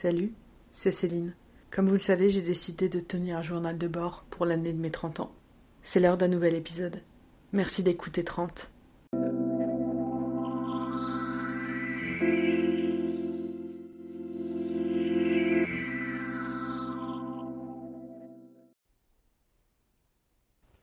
Salut, 0.00 0.32
c'est 0.70 0.92
Céline. 0.92 1.34
Comme 1.72 1.88
vous 1.88 1.94
le 1.94 1.98
savez, 1.98 2.28
j'ai 2.28 2.40
décidé 2.40 2.88
de 2.88 3.00
tenir 3.00 3.36
un 3.36 3.42
journal 3.42 3.76
de 3.76 3.88
bord 3.88 4.24
pour 4.30 4.46
l'année 4.46 4.72
de 4.72 4.78
mes 4.78 4.92
30 4.92 5.18
ans. 5.18 5.32
C'est 5.82 5.98
l'heure 5.98 6.16
d'un 6.16 6.28
nouvel 6.28 6.54
épisode. 6.54 7.02
Merci 7.52 7.82
d'écouter 7.82 8.22
30. 8.22 8.70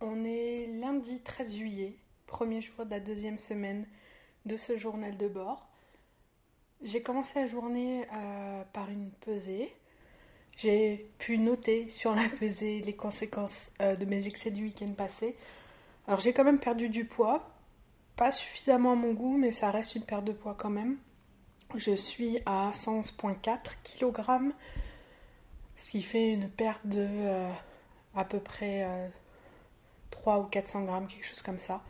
On 0.02 0.26
est 0.26 0.68
lundi 0.78 1.22
13 1.24 1.56
juillet, 1.56 1.96
premier 2.28 2.60
jour 2.60 2.84
de 2.84 2.90
la 2.90 3.00
deuxième 3.00 3.40
semaine 3.40 3.88
de 4.46 4.58
ce 4.58 4.78
journal 4.78 5.16
de 5.16 5.30
bord. 5.30 5.70
J'ai 6.82 7.02
commencé 7.02 7.40
la 7.40 7.48
journée 7.48 8.06
euh, 8.14 8.64
par 8.74 8.90
une 8.90 9.10
pesée. 9.12 9.74
J'ai 10.56 11.10
pu 11.18 11.38
noter 11.38 11.90
sur 11.90 12.14
la 12.14 12.28
pesée 12.40 12.82
les 12.82 12.96
conséquences 12.96 13.72
euh, 13.82 13.96
de 13.96 14.06
mes 14.06 14.28
excès 14.28 14.52
du 14.52 14.64
week-end 14.64 14.92
passé. 14.94 15.36
Alors 16.08 16.20
j'ai 16.20 16.34
quand 16.34 16.44
même 16.44 16.60
perdu 16.60 16.90
du 16.90 17.06
poids, 17.06 17.50
pas 18.16 18.32
suffisamment 18.32 18.92
à 18.92 18.96
mon 18.96 19.14
goût, 19.14 19.38
mais 19.38 19.52
ça 19.52 19.72
reste 19.72 19.96
une 19.96 20.04
perte 20.04 20.26
de 20.26 20.34
poids 20.34 20.56
quand 20.58 20.70
même. 20.70 20.98
Je 21.76 21.96
suis 21.96 22.40
à 22.46 22.72
111,4 22.72 23.58
kg, 23.84 24.54
ce 25.78 25.92
qui 25.92 26.02
fait 26.04 26.32
une 26.32 26.50
perte 26.50 26.86
de 26.86 27.06
euh, 27.08 27.52
à 28.16 28.24
peu 28.24 28.40
près 28.40 28.88
3 30.12 30.40
ou 30.40 30.44
400 30.44 30.84
grammes, 30.86 31.08
quelque 31.08 31.26
chose 31.26 31.42
comme 31.42 31.60
ça. 31.60 31.82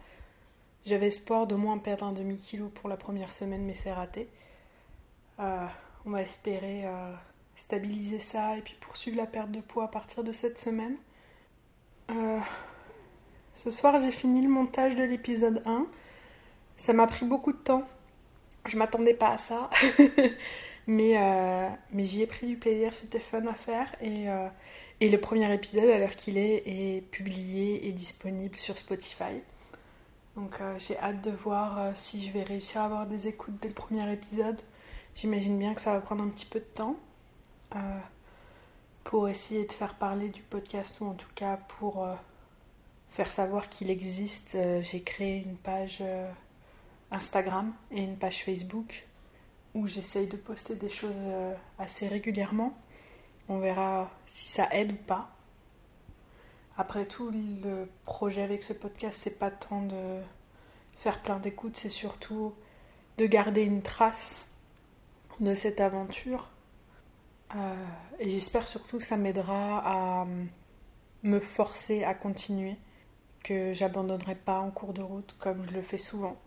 J'avais 0.85 1.07
espoir 1.07 1.45
de 1.45 1.55
moins 1.55 1.77
perdre 1.77 2.05
un 2.05 2.13
demi-kilo 2.13 2.69
pour 2.69 2.89
la 2.89 2.97
première 2.97 3.31
semaine, 3.31 3.65
mais 3.65 3.73
c'est 3.73 3.91
raté. 3.91 4.29
Euh, 5.39 5.65
on 6.05 6.11
va 6.11 6.21
espérer 6.21 6.85
euh, 6.85 7.13
stabiliser 7.55 8.19
ça 8.19 8.57
et 8.57 8.61
puis 8.61 8.75
poursuivre 8.79 9.17
la 9.17 9.25
perte 9.25 9.51
de 9.51 9.59
poids 9.59 9.85
à 9.85 9.87
partir 9.87 10.23
de 10.23 10.31
cette 10.31 10.57
semaine. 10.57 10.95
Euh, 12.11 12.39
ce 13.55 13.71
soir, 13.71 13.97
j'ai 13.99 14.11
fini 14.11 14.41
le 14.41 14.49
montage 14.49 14.95
de 14.95 15.03
l'épisode 15.03 15.61
1. 15.65 15.87
Ça 16.77 16.93
m'a 16.93 17.07
pris 17.07 17.25
beaucoup 17.25 17.51
de 17.53 17.57
temps. 17.57 17.83
Je 18.65 18.77
m'attendais 18.77 19.13
pas 19.13 19.29
à 19.29 19.37
ça. 19.37 19.69
mais 20.87 21.17
j'y 21.93 22.21
ai 22.21 22.27
pris 22.27 22.47
du 22.47 22.57
plaisir, 22.57 22.93
c'était 22.93 23.19
fun 23.19 23.45
à 23.47 23.53
faire. 23.53 23.93
Et, 24.01 24.25
et 24.99 25.09
le 25.09 25.19
premier 25.19 25.51
épisode, 25.53 25.89
à 25.89 25.97
l'heure 25.97 26.15
qu'il 26.15 26.37
est, 26.37 26.63
est 26.65 27.01
publié 27.01 27.87
et 27.87 27.91
disponible 27.91 28.57
sur 28.57 28.77
Spotify. 28.77 29.41
Donc 30.35 30.59
j'ai 30.79 30.97
hâte 30.99 31.21
de 31.21 31.31
voir 31.31 31.95
si 31.95 32.25
je 32.27 32.31
vais 32.31 32.43
réussir 32.43 32.81
à 32.81 32.85
avoir 32.85 33.05
des 33.05 33.27
écoutes 33.27 33.55
dès 33.61 33.69
le 33.69 33.73
premier 33.73 34.11
épisode. 34.11 34.59
J'imagine 35.15 35.57
bien 35.57 35.73
que 35.73 35.79
ça 35.79 35.93
va 35.93 36.01
prendre 36.01 36.21
un 36.25 36.27
petit 36.27 36.45
peu 36.45 36.59
de 36.59 36.65
temps 36.65 36.97
euh, 37.73 37.99
pour 39.05 39.29
essayer 39.29 39.65
de 39.65 39.71
faire 39.71 39.95
parler 39.95 40.27
du 40.27 40.41
podcast 40.41 40.99
ou 40.99 41.05
en 41.05 41.13
tout 41.13 41.29
cas 41.35 41.55
pour 41.79 42.03
euh, 42.03 42.15
faire 43.11 43.31
savoir 43.31 43.69
qu'il 43.69 43.89
existe. 43.89 44.55
Euh, 44.55 44.81
j'ai 44.81 45.01
créé 45.01 45.37
une 45.37 45.55
page 45.55 46.03
Instagram 47.11 47.73
et 47.91 48.03
une 48.03 48.17
page 48.17 48.43
Facebook 48.43 49.07
où 49.73 49.87
j'essaye 49.87 50.27
de 50.27 50.35
poster 50.35 50.75
des 50.75 50.89
choses 50.89 51.15
assez 51.79 52.09
régulièrement. 52.09 52.77
On 53.47 53.59
verra 53.59 54.11
si 54.25 54.49
ça 54.49 54.67
aide 54.71 54.91
ou 54.91 55.05
pas. 55.07 55.29
Après 56.77 57.05
tout, 57.05 57.31
le 57.31 57.87
projet 58.03 58.41
avec 58.41 58.63
ce 58.63 58.73
podcast, 58.73 59.17
c'est 59.21 59.39
pas 59.39 59.51
tant 59.51 59.81
de 59.81 60.19
faire 60.97 61.21
plein 61.21 61.39
d'écoutes, 61.39 61.77
c'est 61.77 61.89
surtout 61.89 62.53
de 63.17 63.25
garder 63.27 63.63
une 63.63 63.81
trace 63.81 64.49
de 65.39 65.55
cette 65.55 65.79
aventure. 65.79 66.49
Euh, 67.55 67.75
et 68.19 68.29
j'espère 68.29 68.67
surtout 68.67 68.97
que 68.97 69.03
ça 69.03 69.17
m'aidera 69.17 70.21
à 70.21 70.25
me 71.23 71.39
forcer 71.39 72.03
à 72.03 72.13
continuer, 72.13 72.77
que 73.43 73.73
j'abandonnerai 73.73 74.35
pas 74.35 74.59
en 74.59 74.71
cours 74.71 74.93
de 74.93 75.01
route 75.01 75.35
comme 75.39 75.65
je 75.65 75.71
le 75.71 75.81
fais 75.81 75.97
souvent. 75.97 76.37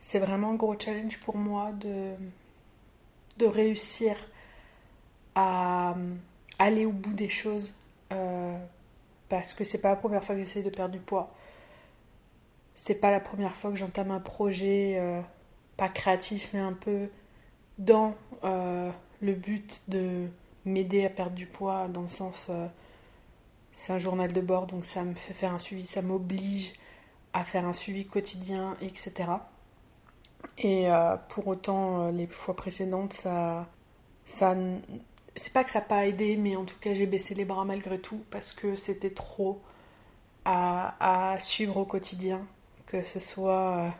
C'est 0.00 0.18
vraiment 0.18 0.50
un 0.50 0.54
gros 0.54 0.78
challenge 0.78 1.18
pour 1.20 1.36
moi 1.36 1.72
de, 1.72 2.12
de 3.38 3.46
réussir 3.46 4.16
à 5.34 5.94
aller 6.58 6.84
au 6.86 6.92
bout 6.92 7.14
des 7.14 7.28
choses 7.28 7.74
euh, 8.12 8.58
parce 9.28 9.52
que 9.52 9.64
c'est 9.64 9.80
pas 9.80 9.90
la 9.90 9.96
première 9.96 10.22
fois 10.22 10.34
que 10.34 10.40
j'essaie 10.40 10.62
de 10.62 10.70
perdre 10.70 10.92
du 10.92 11.00
poids. 11.00 11.32
C'est 12.74 12.94
pas 12.94 13.10
la 13.10 13.20
première 13.20 13.56
fois 13.56 13.70
que 13.70 13.76
j'entame 13.76 14.10
un 14.10 14.20
projet 14.20 14.96
euh, 14.98 15.20
pas 15.76 15.88
créatif 15.88 16.50
mais 16.52 16.60
un 16.60 16.72
peu 16.72 17.08
dans 17.84 18.14
euh, 18.44 18.90
le 19.20 19.32
but 19.34 19.82
de 19.88 20.28
m'aider 20.64 21.04
à 21.04 21.10
perdre 21.10 21.34
du 21.34 21.46
poids, 21.46 21.88
dans 21.88 22.02
le 22.02 22.08
sens, 22.08 22.46
euh, 22.48 22.66
c'est 23.72 23.92
un 23.92 23.98
journal 23.98 24.32
de 24.32 24.40
bord, 24.40 24.66
donc 24.66 24.84
ça 24.84 25.02
me 25.02 25.14
fait 25.14 25.34
faire 25.34 25.52
un 25.52 25.58
suivi, 25.58 25.86
ça 25.86 26.02
m'oblige 26.02 26.72
à 27.32 27.44
faire 27.44 27.64
un 27.64 27.72
suivi 27.72 28.06
quotidien, 28.06 28.76
etc. 28.80 29.30
Et 30.58 30.90
euh, 30.90 31.16
pour 31.28 31.48
autant, 31.48 32.10
les 32.10 32.26
fois 32.26 32.54
précédentes, 32.54 33.14
ça, 33.14 33.66
ça, 34.26 34.54
c'est 35.34 35.52
pas 35.52 35.64
que 35.64 35.70
ça 35.70 35.80
n'a 35.80 35.84
pas 35.84 36.06
aidé, 36.06 36.36
mais 36.36 36.56
en 36.56 36.64
tout 36.64 36.78
cas, 36.80 36.94
j'ai 36.94 37.06
baissé 37.06 37.34
les 37.34 37.44
bras 37.44 37.64
malgré 37.64 37.98
tout 37.98 38.22
parce 38.30 38.52
que 38.52 38.76
c'était 38.76 39.10
trop 39.10 39.60
à, 40.44 41.32
à, 41.32 41.40
suivre 41.40 41.78
au 41.78 41.84
quotidien, 41.84 42.46
que 42.86 43.02
ce 43.02 43.18
soit 43.18 43.94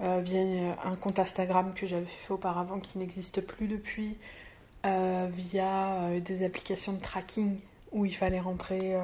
euh, 0.00 0.20
via 0.22 0.40
un 0.84 0.94
compte 0.96 1.18
Instagram 1.18 1.72
que 1.74 1.86
j'avais 1.86 2.04
fait 2.04 2.32
auparavant 2.32 2.80
qui 2.80 2.98
n'existe 2.98 3.40
plus 3.40 3.66
depuis, 3.66 4.18
euh, 4.84 5.26
via 5.32 5.94
euh, 5.94 6.20
des 6.20 6.44
applications 6.44 6.92
de 6.92 7.00
tracking 7.00 7.58
où 7.92 8.04
il 8.04 8.14
fallait 8.14 8.40
rentrer 8.40 8.94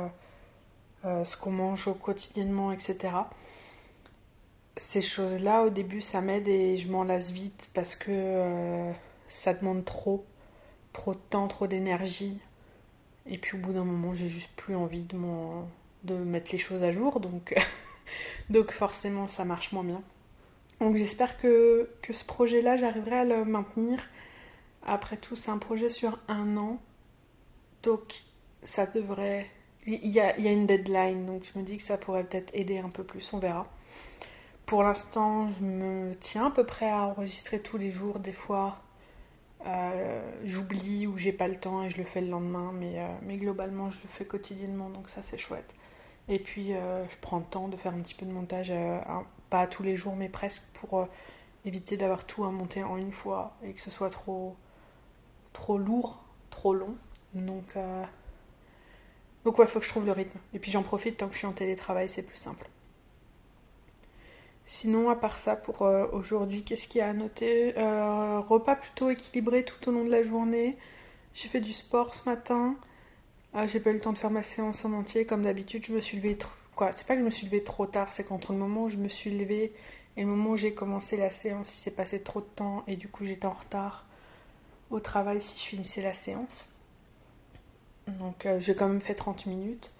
ce 1.04 1.36
qu'on 1.36 1.50
mange 1.50 1.88
quotidiennement, 2.00 2.72
etc. 2.72 3.14
Ces 4.76 5.00
choses-là, 5.00 5.62
au 5.62 5.70
début, 5.70 6.02
ça 6.02 6.20
m'aide 6.20 6.46
et 6.48 6.76
je 6.76 6.90
m'en 6.90 7.04
lasse 7.04 7.30
vite 7.30 7.70
parce 7.74 7.96
que 7.96 8.92
ça 9.28 9.54
demande 9.54 9.84
trop, 9.84 10.26
trop 10.92 11.14
de 11.14 11.20
temps, 11.30 11.48
trop 11.48 11.66
d'énergie. 11.66 12.38
Et 13.26 13.38
puis 13.38 13.56
au 13.56 13.60
bout 13.60 13.72
d'un 13.72 13.84
moment, 13.84 14.14
j'ai 14.14 14.28
juste 14.28 14.50
plus 14.56 14.76
envie 14.76 15.02
de, 15.02 15.16
de 16.04 16.14
mettre 16.14 16.52
les 16.52 16.58
choses 16.58 16.82
à 16.82 16.92
jour, 16.92 17.20
donc, 17.20 17.54
donc 18.50 18.72
forcément, 18.72 19.26
ça 19.26 19.44
marche 19.44 19.72
moins 19.72 19.84
bien. 19.84 20.02
Donc 20.82 20.96
j'espère 20.96 21.38
que, 21.38 21.88
ce 22.10 22.24
projet-là, 22.24 22.76
j'arriverai 22.76 23.18
à 23.20 23.24
le 23.24 23.44
maintenir. 23.44 24.02
Après 24.84 25.16
tout, 25.16 25.36
c'est 25.36 25.52
un 25.52 25.58
projet 25.58 25.88
sur 25.88 26.18
un 26.26 26.56
an. 26.56 26.80
Donc 27.84 28.16
ça 28.64 28.86
devrait... 28.86 29.48
Il 29.86 30.08
y 30.08 30.18
a, 30.18 30.36
une 30.36 30.66
deadline, 30.66 31.24
donc 31.24 31.44
je 31.44 31.56
me 31.56 31.64
dis 31.64 31.76
que 31.76 31.84
ça 31.84 31.98
pourrait 31.98 32.24
peut-être 32.24 32.50
aider 32.52 32.78
un 32.78 32.88
peu 32.88 33.04
plus, 33.04 33.32
on 33.32 33.38
verra. 33.38 33.68
Pour 34.66 34.82
l'instant, 34.82 35.48
je 35.50 35.62
me 35.62 36.14
tiens 36.16 36.46
à 36.46 36.50
peu 36.50 36.66
près 36.66 36.90
à 36.90 37.02
enregistrer 37.02 37.60
tous 37.60 37.78
les 37.78 37.92
jours. 37.92 38.18
Des 38.18 38.32
fois, 38.32 38.80
euh, 39.66 40.32
j'oublie 40.44 41.06
ou 41.06 41.16
j'ai 41.16 41.32
pas 41.32 41.46
le 41.46 41.60
temps 41.60 41.84
et 41.84 41.90
je 41.90 41.98
le 41.98 42.04
fais 42.04 42.20
le 42.20 42.28
lendemain, 42.28 42.72
mais, 42.74 42.98
euh, 42.98 43.06
mais 43.22 43.36
globalement, 43.36 43.92
je 43.92 44.00
le 44.02 44.08
fais 44.08 44.24
quotidiennement, 44.24 44.90
donc 44.90 45.10
ça 45.10 45.22
c'est 45.22 45.38
chouette. 45.38 45.72
Et 46.28 46.40
puis, 46.40 46.74
euh, 46.74 47.04
je 47.08 47.16
prends 47.20 47.38
le 47.38 47.44
temps 47.44 47.68
de 47.68 47.76
faire 47.76 47.94
un 47.94 48.00
petit 48.00 48.14
peu 48.14 48.26
de 48.26 48.32
montage 48.32 48.72
pas 49.52 49.66
tous 49.66 49.82
les 49.82 49.96
jours, 49.96 50.16
mais 50.16 50.30
presque 50.30 50.62
pour 50.72 50.98
euh, 50.98 51.04
éviter 51.66 51.98
d'avoir 51.98 52.24
tout 52.24 52.42
à 52.44 52.50
monter 52.50 52.82
en 52.82 52.96
une 52.96 53.12
fois 53.12 53.54
et 53.62 53.74
que 53.74 53.82
ce 53.82 53.90
soit 53.90 54.08
trop, 54.08 54.56
trop 55.52 55.76
lourd, 55.76 56.22
trop 56.48 56.72
long. 56.72 56.94
Donc, 57.34 57.76
euh... 57.76 58.04
donc 59.44 59.58
ouais, 59.58 59.66
faut 59.66 59.78
que 59.78 59.84
je 59.84 59.90
trouve 59.90 60.06
le 60.06 60.12
rythme. 60.12 60.38
Et 60.54 60.58
puis 60.58 60.70
j'en 60.70 60.82
profite 60.82 61.18
tant 61.18 61.28
que 61.28 61.34
je 61.34 61.38
suis 61.40 61.46
en 61.46 61.52
télétravail, 61.52 62.08
c'est 62.08 62.22
plus 62.22 62.38
simple. 62.38 62.66
Sinon, 64.64 65.10
à 65.10 65.16
part 65.16 65.38
ça, 65.38 65.54
pour 65.54 65.82
euh, 65.82 66.06
aujourd'hui, 66.12 66.64
qu'est-ce 66.64 66.88
qu'il 66.88 67.00
y 67.00 67.02
a 67.02 67.10
à 67.10 67.12
noter? 67.12 67.74
Repas 67.76 68.76
plutôt 68.76 69.10
équilibré 69.10 69.64
tout 69.64 69.86
au 69.86 69.92
long 69.92 70.04
de 70.04 70.10
la 70.10 70.22
journée. 70.22 70.78
J'ai 71.34 71.48
fait 71.48 71.60
du 71.60 71.74
sport 71.74 72.14
ce 72.14 72.26
matin. 72.26 72.74
Ah, 73.52 73.66
j'ai 73.66 73.80
pas 73.80 73.90
eu 73.90 73.94
le 73.94 74.00
temps 74.00 74.14
de 74.14 74.18
faire 74.18 74.30
ma 74.30 74.42
séance 74.42 74.86
en 74.86 74.94
entier. 74.94 75.26
Comme 75.26 75.42
d'habitude, 75.42 75.84
je 75.84 75.92
me 75.92 76.00
suis 76.00 76.16
levée 76.16 76.38
quoi, 76.74 76.92
c'est 76.92 77.06
pas 77.06 77.14
que 77.14 77.20
je 77.20 77.24
me 77.24 77.30
suis 77.30 77.46
levée 77.46 77.62
trop 77.62 77.86
tard, 77.86 78.12
c'est 78.12 78.24
qu'entre 78.24 78.52
le 78.52 78.58
moment 78.58 78.84
où 78.84 78.88
je 78.88 78.96
me 78.96 79.08
suis 79.08 79.36
levée 79.36 79.72
et 80.16 80.22
le 80.22 80.26
moment 80.26 80.50
où 80.50 80.56
j'ai 80.56 80.74
commencé 80.74 81.16
la 81.16 81.30
séance, 81.30 81.74
il 81.74 81.80
s'est 81.80 81.90
passé 81.94 82.22
trop 82.22 82.40
de 82.40 82.46
temps 82.46 82.84
et 82.86 82.96
du 82.96 83.08
coup 83.08 83.24
j'étais 83.24 83.46
en 83.46 83.52
retard 83.52 84.04
au 84.90 85.00
travail 85.00 85.40
si 85.40 85.58
je 85.58 85.64
finissais 85.64 86.02
la 86.02 86.14
séance. 86.14 86.66
Donc 88.06 88.46
euh, 88.46 88.58
j'ai 88.60 88.74
quand 88.74 88.88
même 88.88 89.00
fait 89.00 89.14
30 89.14 89.46
minutes. 89.46 89.92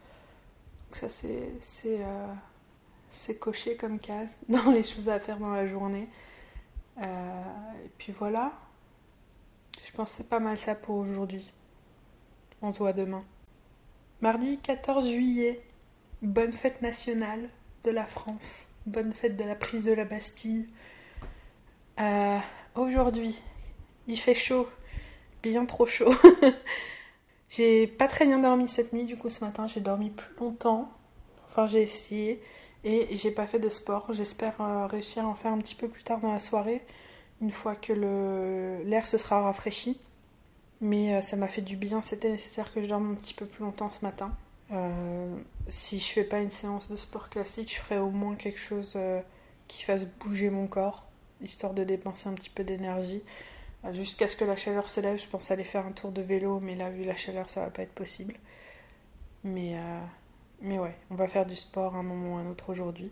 Donc 0.88 0.96
ça 0.96 1.08
c'est 1.08 1.52
c'est 1.60 2.00
euh, 2.00 3.34
coché 3.40 3.76
comme 3.76 3.98
case 3.98 4.36
dans 4.48 4.70
les 4.70 4.82
choses 4.82 5.08
à 5.08 5.18
faire 5.18 5.38
dans 5.38 5.52
la 5.52 5.66
journée. 5.66 6.08
Euh, 7.00 7.42
et 7.84 7.90
puis 7.98 8.12
voilà. 8.18 8.52
Je 9.84 9.92
pense 9.92 10.10
que 10.10 10.16
c'est 10.18 10.28
pas 10.28 10.40
mal 10.40 10.58
ça 10.58 10.74
pour 10.74 10.96
aujourd'hui. 10.96 11.50
On 12.60 12.70
se 12.70 12.78
voit 12.78 12.92
demain. 12.92 13.24
Mardi 14.20 14.58
14 14.58 15.08
juillet. 15.08 15.60
Bonne 16.22 16.52
fête 16.52 16.82
nationale 16.82 17.48
de 17.82 17.90
la 17.90 18.06
France. 18.06 18.68
Bonne 18.86 19.12
fête 19.12 19.36
de 19.36 19.42
la 19.42 19.56
prise 19.56 19.86
de 19.86 19.92
la 19.92 20.04
Bastille. 20.04 20.68
Euh, 21.98 22.38
aujourd'hui, 22.76 23.36
il 24.06 24.16
fait 24.16 24.32
chaud. 24.32 24.68
bien 25.42 25.66
trop 25.66 25.84
chaud. 25.84 26.14
j'ai 27.48 27.88
pas 27.88 28.06
très 28.06 28.24
bien 28.24 28.38
dormi 28.38 28.68
cette 28.68 28.92
nuit, 28.92 29.04
du 29.04 29.16
coup 29.16 29.30
ce 29.30 29.44
matin 29.44 29.66
j'ai 29.66 29.80
dormi 29.80 30.10
plus 30.10 30.36
longtemps. 30.38 30.92
Enfin 31.44 31.66
j'ai 31.66 31.82
essayé 31.82 32.40
et 32.84 33.16
j'ai 33.16 33.32
pas 33.32 33.46
fait 33.48 33.58
de 33.58 33.68
sport. 33.68 34.12
J'espère 34.12 34.60
euh, 34.60 34.86
réussir 34.86 35.24
à 35.24 35.28
en 35.28 35.34
faire 35.34 35.50
un 35.50 35.58
petit 35.58 35.74
peu 35.74 35.88
plus 35.88 36.04
tard 36.04 36.20
dans 36.20 36.32
la 36.32 36.38
soirée, 36.38 36.82
une 37.40 37.50
fois 37.50 37.74
que 37.74 37.92
l'air 38.84 39.08
se 39.08 39.18
sera 39.18 39.42
rafraîchi. 39.42 40.00
Mais 40.80 41.16
euh, 41.16 41.20
ça 41.20 41.36
m'a 41.36 41.48
fait 41.48 41.62
du 41.62 41.76
bien, 41.76 42.00
c'était 42.00 42.30
nécessaire 42.30 42.72
que 42.72 42.80
je 42.80 42.86
dorme 42.86 43.10
un 43.10 43.14
petit 43.16 43.34
peu 43.34 43.46
plus 43.46 43.64
longtemps 43.64 43.90
ce 43.90 44.04
matin. 44.04 44.32
Euh, 44.72 45.36
si 45.68 45.98
je 46.00 46.06
fais 46.06 46.24
pas 46.24 46.38
une 46.40 46.50
séance 46.50 46.90
de 46.90 46.96
sport 46.96 47.28
classique, 47.28 47.72
je 47.72 47.80
ferai 47.80 47.98
au 47.98 48.10
moins 48.10 48.34
quelque 48.34 48.60
chose 48.60 48.96
qui 49.68 49.82
fasse 49.84 50.06
bouger 50.06 50.50
mon 50.50 50.66
corps, 50.66 51.06
histoire 51.42 51.74
de 51.74 51.84
dépenser 51.84 52.28
un 52.28 52.34
petit 52.34 52.50
peu 52.50 52.64
d'énergie. 52.64 53.22
Jusqu'à 53.92 54.28
ce 54.28 54.36
que 54.36 54.44
la 54.44 54.56
chaleur 54.56 54.88
se 54.88 55.00
lève, 55.00 55.18
je 55.18 55.26
pense 55.28 55.50
aller 55.50 55.64
faire 55.64 55.86
un 55.86 55.92
tour 55.92 56.12
de 56.12 56.22
vélo, 56.22 56.60
mais 56.60 56.74
là, 56.76 56.88
vu 56.90 57.04
la 57.04 57.16
chaleur, 57.16 57.48
ça 57.50 57.62
va 57.62 57.70
pas 57.70 57.82
être 57.82 57.94
possible. 57.94 58.34
Mais 59.44 59.76
mais 60.62 60.78
ouais, 60.78 60.94
on 61.10 61.16
va 61.16 61.26
faire 61.26 61.44
du 61.44 61.56
sport 61.56 61.96
un 61.96 62.04
moment 62.04 62.36
ou 62.36 62.38
un 62.38 62.48
autre 62.48 62.70
aujourd'hui. 62.70 63.10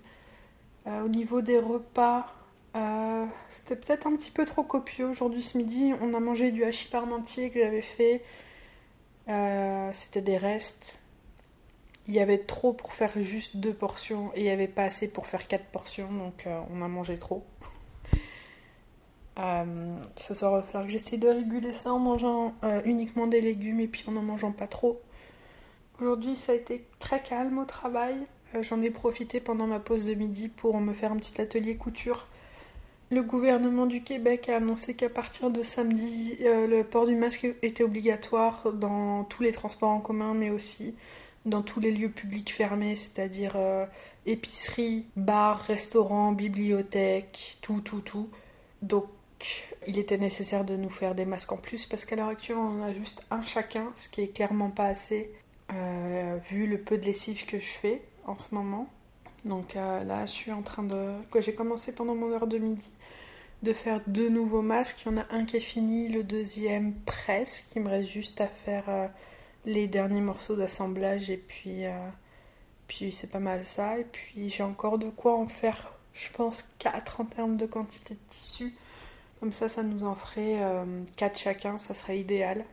Euh, 0.87 1.03
au 1.05 1.09
niveau 1.09 1.43
des 1.43 1.59
repas, 1.59 2.33
euh, 2.77 3.27
c'était 3.51 3.75
peut-être 3.75 4.07
un 4.07 4.15
petit 4.17 4.31
peu 4.31 4.47
trop 4.47 4.63
copieux. 4.63 5.07
Aujourd'hui, 5.07 5.43
ce 5.43 5.59
midi, 5.59 5.93
on 6.01 6.15
a 6.15 6.21
mangé 6.21 6.53
du 6.53 6.65
hachis 6.65 6.89
parmentier 6.89 7.51
que 7.51 7.59
j'avais 7.59 7.83
fait. 7.83 8.23
Euh, 9.29 9.91
c'était 9.93 10.23
des 10.23 10.39
restes. 10.39 11.00
Il 12.11 12.17
y 12.17 12.21
avait 12.21 12.39
trop 12.39 12.75
pour 12.75 12.93
faire 12.93 13.13
juste 13.21 13.57
deux 13.57 13.73
portions 13.73 14.31
et 14.35 14.41
il 14.41 14.43
n'y 14.43 14.51
avait 14.51 14.69
pas 14.69 14.83
assez 14.83 15.09
pour 15.09 15.27
faire 15.27 15.47
quatre 15.47 15.67
portions, 15.67 16.13
donc 16.13 16.47
on 16.71 16.83
a 16.83 16.89
mangé 16.89 17.17
trop. 17.17 17.45
ce 19.37 20.35
soir, 20.35 20.53
il 20.53 20.57
va 20.57 20.63
falloir 20.63 20.85
que 20.85 20.91
j'essaie 20.91 21.17
de 21.17 21.29
réguler 21.29 21.73
ça 21.73 21.93
en 21.93 21.99
mangeant 21.99 22.55
uniquement 22.85 23.29
des 23.29 23.41
légumes 23.41 23.81
et 23.81 23.87
puis 23.87 24.05
en 24.09 24.13
n'en 24.13 24.23
mangeant 24.23 24.53
pas 24.53 24.67
trop. 24.67 25.01
Aujourd'hui, 26.01 26.35
ça 26.35 26.53
a 26.53 26.55
été 26.55 26.87
très 26.99 27.23
calme 27.23 27.59
au 27.59 27.67
travail. 27.67 28.17
Euh, 28.55 28.63
j'en 28.63 28.81
ai 28.81 28.89
profité 28.89 29.39
pendant 29.39 29.67
ma 29.67 29.81
pause 29.81 30.07
de 30.07 30.15
midi 30.15 30.49
pour 30.49 30.81
me 30.81 30.95
faire 30.95 31.13
un 31.13 31.17
petit 31.17 31.39
atelier 31.41 31.77
couture. 31.77 32.27
Le 33.11 33.23
gouvernement 33.23 33.85
du 33.85 34.03
Québec 34.03 34.49
a 34.49 34.57
annoncé 34.57 34.95
qu'à 34.95 35.11
partir 35.11 35.51
de 35.51 35.63
samedi, 35.63 36.39
euh, 36.41 36.67
le 36.67 36.85
port 36.85 37.07
du 37.07 37.17
masque 37.17 37.47
était 37.61 37.85
obligatoire 37.85 38.73
dans 38.73 39.25
tous 39.25 39.43
les 39.43 39.53
transports 39.53 39.91
en 39.91 40.01
commun, 40.01 40.33
mais 40.33 40.49
aussi 40.49 40.95
dans 41.47 41.63
tous 41.63 41.81
les 41.81 41.91
lieux 41.91 42.11
publics 42.11 42.53
fermés, 42.53 42.97
c'est-à-dire 42.97 43.53
euh, 43.57 43.87
épicerie, 44.27 45.07
bar, 45.17 45.59
restaurant, 45.61 46.33
bibliothèque, 46.33 47.59
tout, 47.63 47.81
tout, 47.81 48.01
tout. 48.01 48.29
Donc, 48.83 49.07
il 49.87 49.99
était 49.99 50.19
nécessaire 50.19 50.65
de 50.65 50.77
nous 50.77 50.91
faire 50.91 51.15
des 51.15 51.25
masques 51.25 51.53
en 51.53 51.57
plus 51.57 51.87
parce 51.87 52.05
qu'à 52.05 52.17
l'heure 52.17 52.29
actuelle, 52.29 52.59
on 52.59 52.81
en 52.81 52.83
a 52.83 52.93
juste 52.93 53.25
un 53.31 53.43
chacun, 53.43 53.93
ce 53.97 54.09
qui 54.09 54.23
est 54.23 54.29
clairement 54.29 54.71
pas 54.71 54.87
assez. 54.87 55.33
Euh, 55.73 56.37
vu 56.51 56.67
le 56.67 56.79
peu 56.79 56.99
de 56.99 57.05
lessive 57.05 57.47
que 57.47 57.59
je 57.59 57.69
fais 57.69 58.03
en 58.27 58.37
ce 58.37 58.55
moment. 58.55 58.89
Donc 59.45 59.75
là, 59.75 60.03
là 60.05 60.27
je 60.27 60.33
suis 60.33 60.53
en 60.53 60.63
train 60.63 60.83
de. 60.83 61.13
Quoi, 61.31 61.41
j'ai 61.41 61.55
commencé 61.55 61.95
pendant 61.95 62.15
mon 62.15 62.31
heure 62.33 62.47
de 62.47 62.59
midi 62.59 62.91
de 63.63 63.73
faire 63.73 64.01
deux 64.07 64.29
nouveaux 64.29 64.63
masques. 64.63 65.03
Il 65.05 65.13
y 65.13 65.15
en 65.15 65.19
a 65.19 65.27
un 65.31 65.45
qui 65.45 65.57
est 65.57 65.61
fini, 65.61 66.09
le 66.09 66.23
deuxième 66.25 66.95
presque. 67.07 67.67
Il 67.77 67.83
me 67.83 67.89
reste 67.89 68.11
juste 68.11 68.41
à 68.41 68.47
faire 68.47 68.85
euh, 68.89 69.09
les 69.65 69.87
derniers 69.87 70.21
morceaux 70.21 70.57
d'assemblage 70.57 71.31
et 71.31 71.37
puis, 71.37 71.87
euh, 71.87 72.09
puis 72.89 73.13
c'est 73.13 73.31
pas 73.31 73.41
mal 73.41 73.65
ça. 73.65 73.99
Et 73.99 74.05
puis 74.05 74.49
j'ai 74.49 74.63
encore 74.63 74.99
de 74.99 75.11
quoi 75.11 75.37
en 75.37 75.47
faire, 75.47 75.95
je 76.13 76.31
pense, 76.31 76.63
4 76.79 77.21
en 77.21 77.25
termes 77.25 77.57
de 77.57 77.67
quantité 77.67 78.15
de 78.15 78.21
tissu. 78.31 78.73
Comme 79.41 79.53
ça, 79.53 79.69
ça 79.69 79.83
nous 79.83 80.05
en 80.05 80.15
ferait 80.15 80.59
4 81.17 81.39
chacun, 81.39 81.79
ça 81.79 81.95
serait 81.95 82.21
idéal 82.21 82.65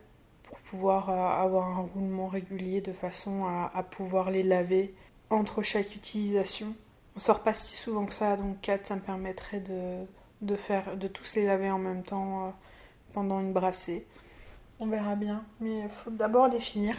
pour 0.48 0.58
pouvoir 0.60 1.10
euh, 1.10 1.44
avoir 1.44 1.68
un 1.78 1.82
roulement 1.94 2.28
régulier 2.28 2.80
de 2.80 2.92
façon 2.92 3.46
à, 3.46 3.82
pouvoir 3.82 4.30
les 4.30 4.42
laver 4.42 4.94
entre 5.30 5.62
chaque 5.62 5.94
utilisation. 5.94 6.74
On 7.16 7.20
sort 7.20 7.40
pas 7.42 7.54
si 7.54 7.76
souvent 7.76 8.06
que 8.06 8.14
ça, 8.14 8.36
donc 8.36 8.60
4 8.62 8.86
ça 8.86 8.96
me 8.96 9.00
permettrait 9.00 9.60
de, 9.60 10.04
de, 10.40 10.56
faire, 10.56 10.96
de 10.96 11.08
tous 11.08 11.36
les 11.36 11.44
laver 11.44 11.70
en 11.70 11.78
même 11.78 12.02
temps 12.02 12.46
euh, 12.46 12.50
pendant 13.12 13.40
une 13.40 13.52
brassée. 13.52 14.06
On 14.80 14.86
verra 14.86 15.16
bien, 15.16 15.44
mais 15.60 15.80
il 15.80 15.88
faut 15.88 16.10
d'abord 16.10 16.48
les 16.48 16.60
finir. 16.60 16.96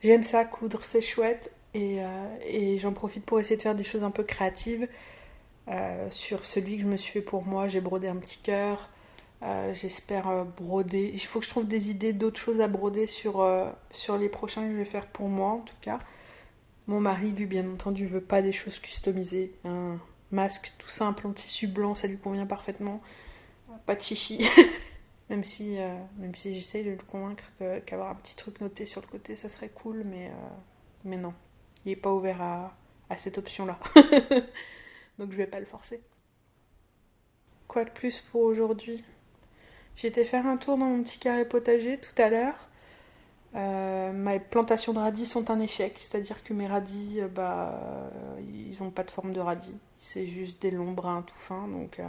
J'aime 0.00 0.24
ça, 0.24 0.44
coudre, 0.44 0.84
c'est 0.84 1.00
chouette, 1.00 1.52
et, 1.74 2.02
euh, 2.02 2.36
et 2.46 2.78
j'en 2.78 2.92
profite 2.92 3.24
pour 3.24 3.38
essayer 3.40 3.56
de 3.56 3.62
faire 3.62 3.74
des 3.74 3.84
choses 3.84 4.04
un 4.04 4.10
peu 4.10 4.24
créatives. 4.24 4.88
sur 6.10 6.44
celui 6.44 6.76
que 6.76 6.82
je 6.82 6.88
me 6.88 6.96
suis 6.96 7.12
fait 7.12 7.20
pour 7.20 7.44
moi, 7.44 7.66
j'ai 7.66 7.80
brodé 7.80 8.08
un 8.08 8.16
petit 8.16 8.38
cœur, 8.38 8.88
euh, 9.42 9.72
j'espère 9.72 10.28
euh, 10.28 10.44
broder. 10.44 11.10
Il 11.14 11.20
faut 11.20 11.38
que 11.40 11.44
je 11.44 11.50
trouve 11.50 11.66
des 11.68 11.90
idées 11.90 12.12
d'autres 12.12 12.40
choses 12.40 12.60
à 12.60 12.68
broder 12.68 13.06
sur, 13.06 13.40
euh, 13.40 13.70
les 14.18 14.28
prochains 14.28 14.64
que 14.64 14.72
je 14.72 14.76
vais 14.76 14.84
faire 14.84 15.06
pour 15.06 15.28
moi, 15.28 15.50
en 15.50 15.60
tout 15.60 15.76
cas. 15.80 15.98
Mon 16.86 17.00
mari, 17.00 17.32
lui, 17.32 17.46
bien 17.46 17.68
entendu, 17.70 18.06
veut 18.06 18.20
pas 18.20 18.42
des 18.42 18.52
choses 18.52 18.78
customisées. 18.78 19.52
Un 19.64 19.98
masque 20.32 20.72
tout 20.78 20.88
simple 20.88 21.26
en 21.26 21.32
tissu 21.32 21.66
blanc, 21.68 21.94
ça 21.94 22.08
lui 22.08 22.18
convient 22.18 22.46
parfainement. 22.46 23.00
Pas 23.86 23.94
de 23.94 24.02
chichi. 24.02 24.48
même 25.30 25.44
si, 25.44 25.76
même 26.18 26.34
si 26.34 26.54
j'essaye 26.54 26.84
de 26.84 26.90
le 26.90 26.96
convaincre 26.96 27.44
qu'avoir 27.86 28.10
un 28.10 28.14
petit 28.14 28.34
truc 28.36 28.60
noté 28.60 28.86
sur 28.86 29.00
le 29.00 29.06
côté, 29.06 29.36
ça 29.36 29.48
serait 29.48 29.68
cool, 29.68 30.02
mais, 30.04 30.30
mais 31.04 31.16
non. 31.16 31.34
Il 31.84 31.92
est 31.92 31.96
pas 31.96 32.12
ouvert 32.12 32.40
à, 32.40 33.16
cette 33.16 33.38
option-là. 33.38 33.78
Donc 35.18 35.32
je 35.32 35.36
vais 35.36 35.46
pas 35.46 35.60
le 35.60 35.66
forcer. 35.66 36.00
Quoi 37.66 37.84
de 37.84 37.90
plus 37.90 38.20
pour 38.20 38.42
aujourd'hui? 38.42 39.04
Été 40.04 40.24
faire 40.24 40.46
un 40.46 40.56
tour 40.56 40.78
dans 40.78 40.86
mon 40.86 41.02
petit 41.02 41.18
carré 41.18 41.44
potager 41.44 41.98
tout 41.98 42.22
à 42.22 42.28
l'heure. 42.28 42.68
Euh, 43.56 44.12
mes 44.12 44.38
plantations 44.38 44.92
de 44.92 44.98
radis 44.98 45.26
sont 45.26 45.50
un 45.50 45.58
échec, 45.58 45.94
c'est-à-dire 45.98 46.44
que 46.44 46.52
mes 46.52 46.68
radis, 46.68 47.20
euh, 47.20 47.28
bah, 47.28 48.10
ils 48.40 48.76
n'ont 48.80 48.90
pas 48.90 49.02
de 49.02 49.10
forme 49.10 49.32
de 49.32 49.40
radis. 49.40 49.74
C'est 49.98 50.26
juste 50.26 50.62
des 50.62 50.70
longs 50.70 50.92
brins 50.92 51.22
tout 51.22 51.34
fins, 51.34 51.66
donc 51.66 51.98
euh, 51.98 52.04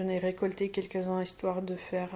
j'en 0.00 0.08
ai 0.08 0.18
récolté 0.18 0.70
quelques-uns 0.70 1.22
histoire 1.22 1.62
de 1.62 1.76
faire 1.76 2.10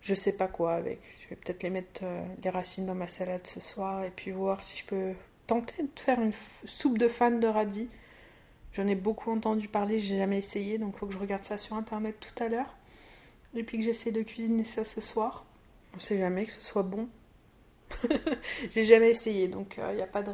je 0.00 0.14
sais 0.14 0.32
pas 0.32 0.48
quoi 0.48 0.74
avec. 0.74 0.98
Je 1.20 1.28
vais 1.28 1.36
peut-être 1.36 1.62
les 1.62 1.70
mettre 1.70 2.02
les 2.42 2.50
racines 2.50 2.86
dans 2.86 2.94
ma 2.94 3.08
salade 3.08 3.46
ce 3.46 3.60
soir 3.60 4.02
et 4.04 4.10
puis 4.10 4.30
voir 4.30 4.64
si 4.64 4.78
je 4.78 4.84
peux 4.86 5.12
tenter 5.46 5.82
de 5.82 6.00
faire 6.00 6.20
une 6.20 6.32
soupe 6.64 6.96
de 6.96 7.08
fan 7.08 7.40
de 7.40 7.46
radis. 7.46 7.88
J'en 8.72 8.86
ai 8.86 8.94
beaucoup 8.94 9.32
entendu 9.32 9.66
parler, 9.66 9.98
j'ai 9.98 10.16
jamais 10.16 10.38
essayé, 10.38 10.78
donc 10.78 10.96
faut 10.96 11.06
que 11.06 11.12
je 11.12 11.18
regarde 11.18 11.42
ça 11.42 11.58
sur 11.58 11.74
internet 11.74 12.16
tout 12.20 12.42
à 12.42 12.48
l'heure. 12.48 12.76
Depuis 13.54 13.78
que 13.78 13.84
j'essaie 13.84 14.12
de 14.12 14.22
cuisiner 14.22 14.62
ça 14.62 14.84
ce 14.84 15.00
soir, 15.00 15.44
on 15.96 15.98
sait 15.98 16.18
jamais 16.18 16.46
que 16.46 16.52
ce 16.52 16.60
soit 16.60 16.84
bon. 16.84 17.08
J'ai 18.70 18.84
jamais 18.84 19.10
essayé, 19.10 19.48
donc 19.48 19.74
il 19.76 19.82
euh, 19.82 20.04
a 20.04 20.06
pas 20.06 20.22
de. 20.22 20.30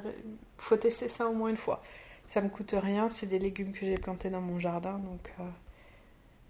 Faut 0.58 0.76
tester 0.76 1.08
ça 1.08 1.26
au 1.26 1.32
moins 1.32 1.49
une 1.49 1.56
fois. 1.56 1.82
Ça 2.26 2.42
me 2.42 2.50
coûte 2.50 2.75
rien, 2.76 3.08
c'est 3.08 3.26
des 3.26 3.38
légumes 3.38 3.72
que 3.72 3.87
j'ai 3.87 3.96
plantés 3.96 4.28
dans 4.28 4.42
mon 4.42 4.58
jardin, 4.58 4.99
donc. 4.99 5.32
Euh, 5.40 5.44
et 5.44 5.65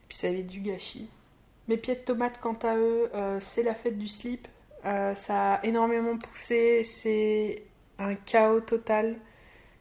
puis 0.09 0.19
ça 0.19 0.29
évite 0.29 0.47
du 0.47 0.61
gâchis. 0.61 1.09
Mes 1.69 1.77
pieds 1.77 1.97
de 1.97 2.01
tomates, 2.01 2.39
quant 2.41 2.59
à 2.63 2.77
eux, 2.77 3.11
euh, 3.15 3.39
c'est 3.41 3.63
la 3.63 3.75
fête 3.75 3.99
du 3.99 4.09
slip. 4.09 4.47
ça 4.85 5.55
a 5.55 5.65
énormément 5.65 6.17
poussé, 6.17 6.85
c'est 6.85 7.63
un 7.99 8.15
chaos 8.15 8.61
total. 8.61 9.17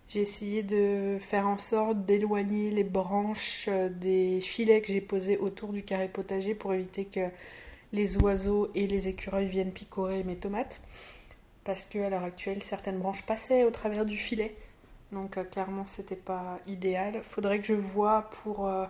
J'ai 0.08 0.22
essayé 0.22 0.62
de 0.62 1.18
faire 1.20 1.48
en 1.48 1.58
sorte 1.58 2.06
d'éloigner 2.06 2.70
les 2.70 2.84
branches 2.84 3.66
euh, 3.68 3.90
des 3.90 4.40
filets 4.40 4.82
que 4.82 4.88
j'ai 4.88 5.02
posés 5.02 5.38
autour 5.38 5.74
du 5.74 5.84
carré 5.84 6.08
potager 6.08 6.54
pour 6.54 6.74
éviter 6.74 7.06
que 7.06 7.28
les 7.92 8.18
oiseaux 8.18 8.70
et 8.76 8.86
les 8.88 9.08
écureuils 9.08 9.48
viennent 9.48 9.72
picorer 9.72 10.24
mes 10.24 10.36
tomates. 10.36 10.80
Parce 11.64 11.86
qu'à 11.86 12.10
l'heure 12.10 12.24
actuelle, 12.24 12.62
certaines 12.62 13.00
branches 13.00 13.24
passaient 13.26 13.64
au 13.64 13.72
travers 13.72 14.06
du 14.06 14.18
filet. 14.18 14.56
Donc 15.12 15.38
euh, 15.38 15.44
clairement, 15.44 15.88
c'était 15.88 16.16
pas 16.16 16.60
idéal. 16.68 17.22
Faudrait 17.24 17.60
que 17.60 17.66
je 17.66 17.74
vois 17.74 18.30
pour 18.44 18.68
euh, 18.68 18.86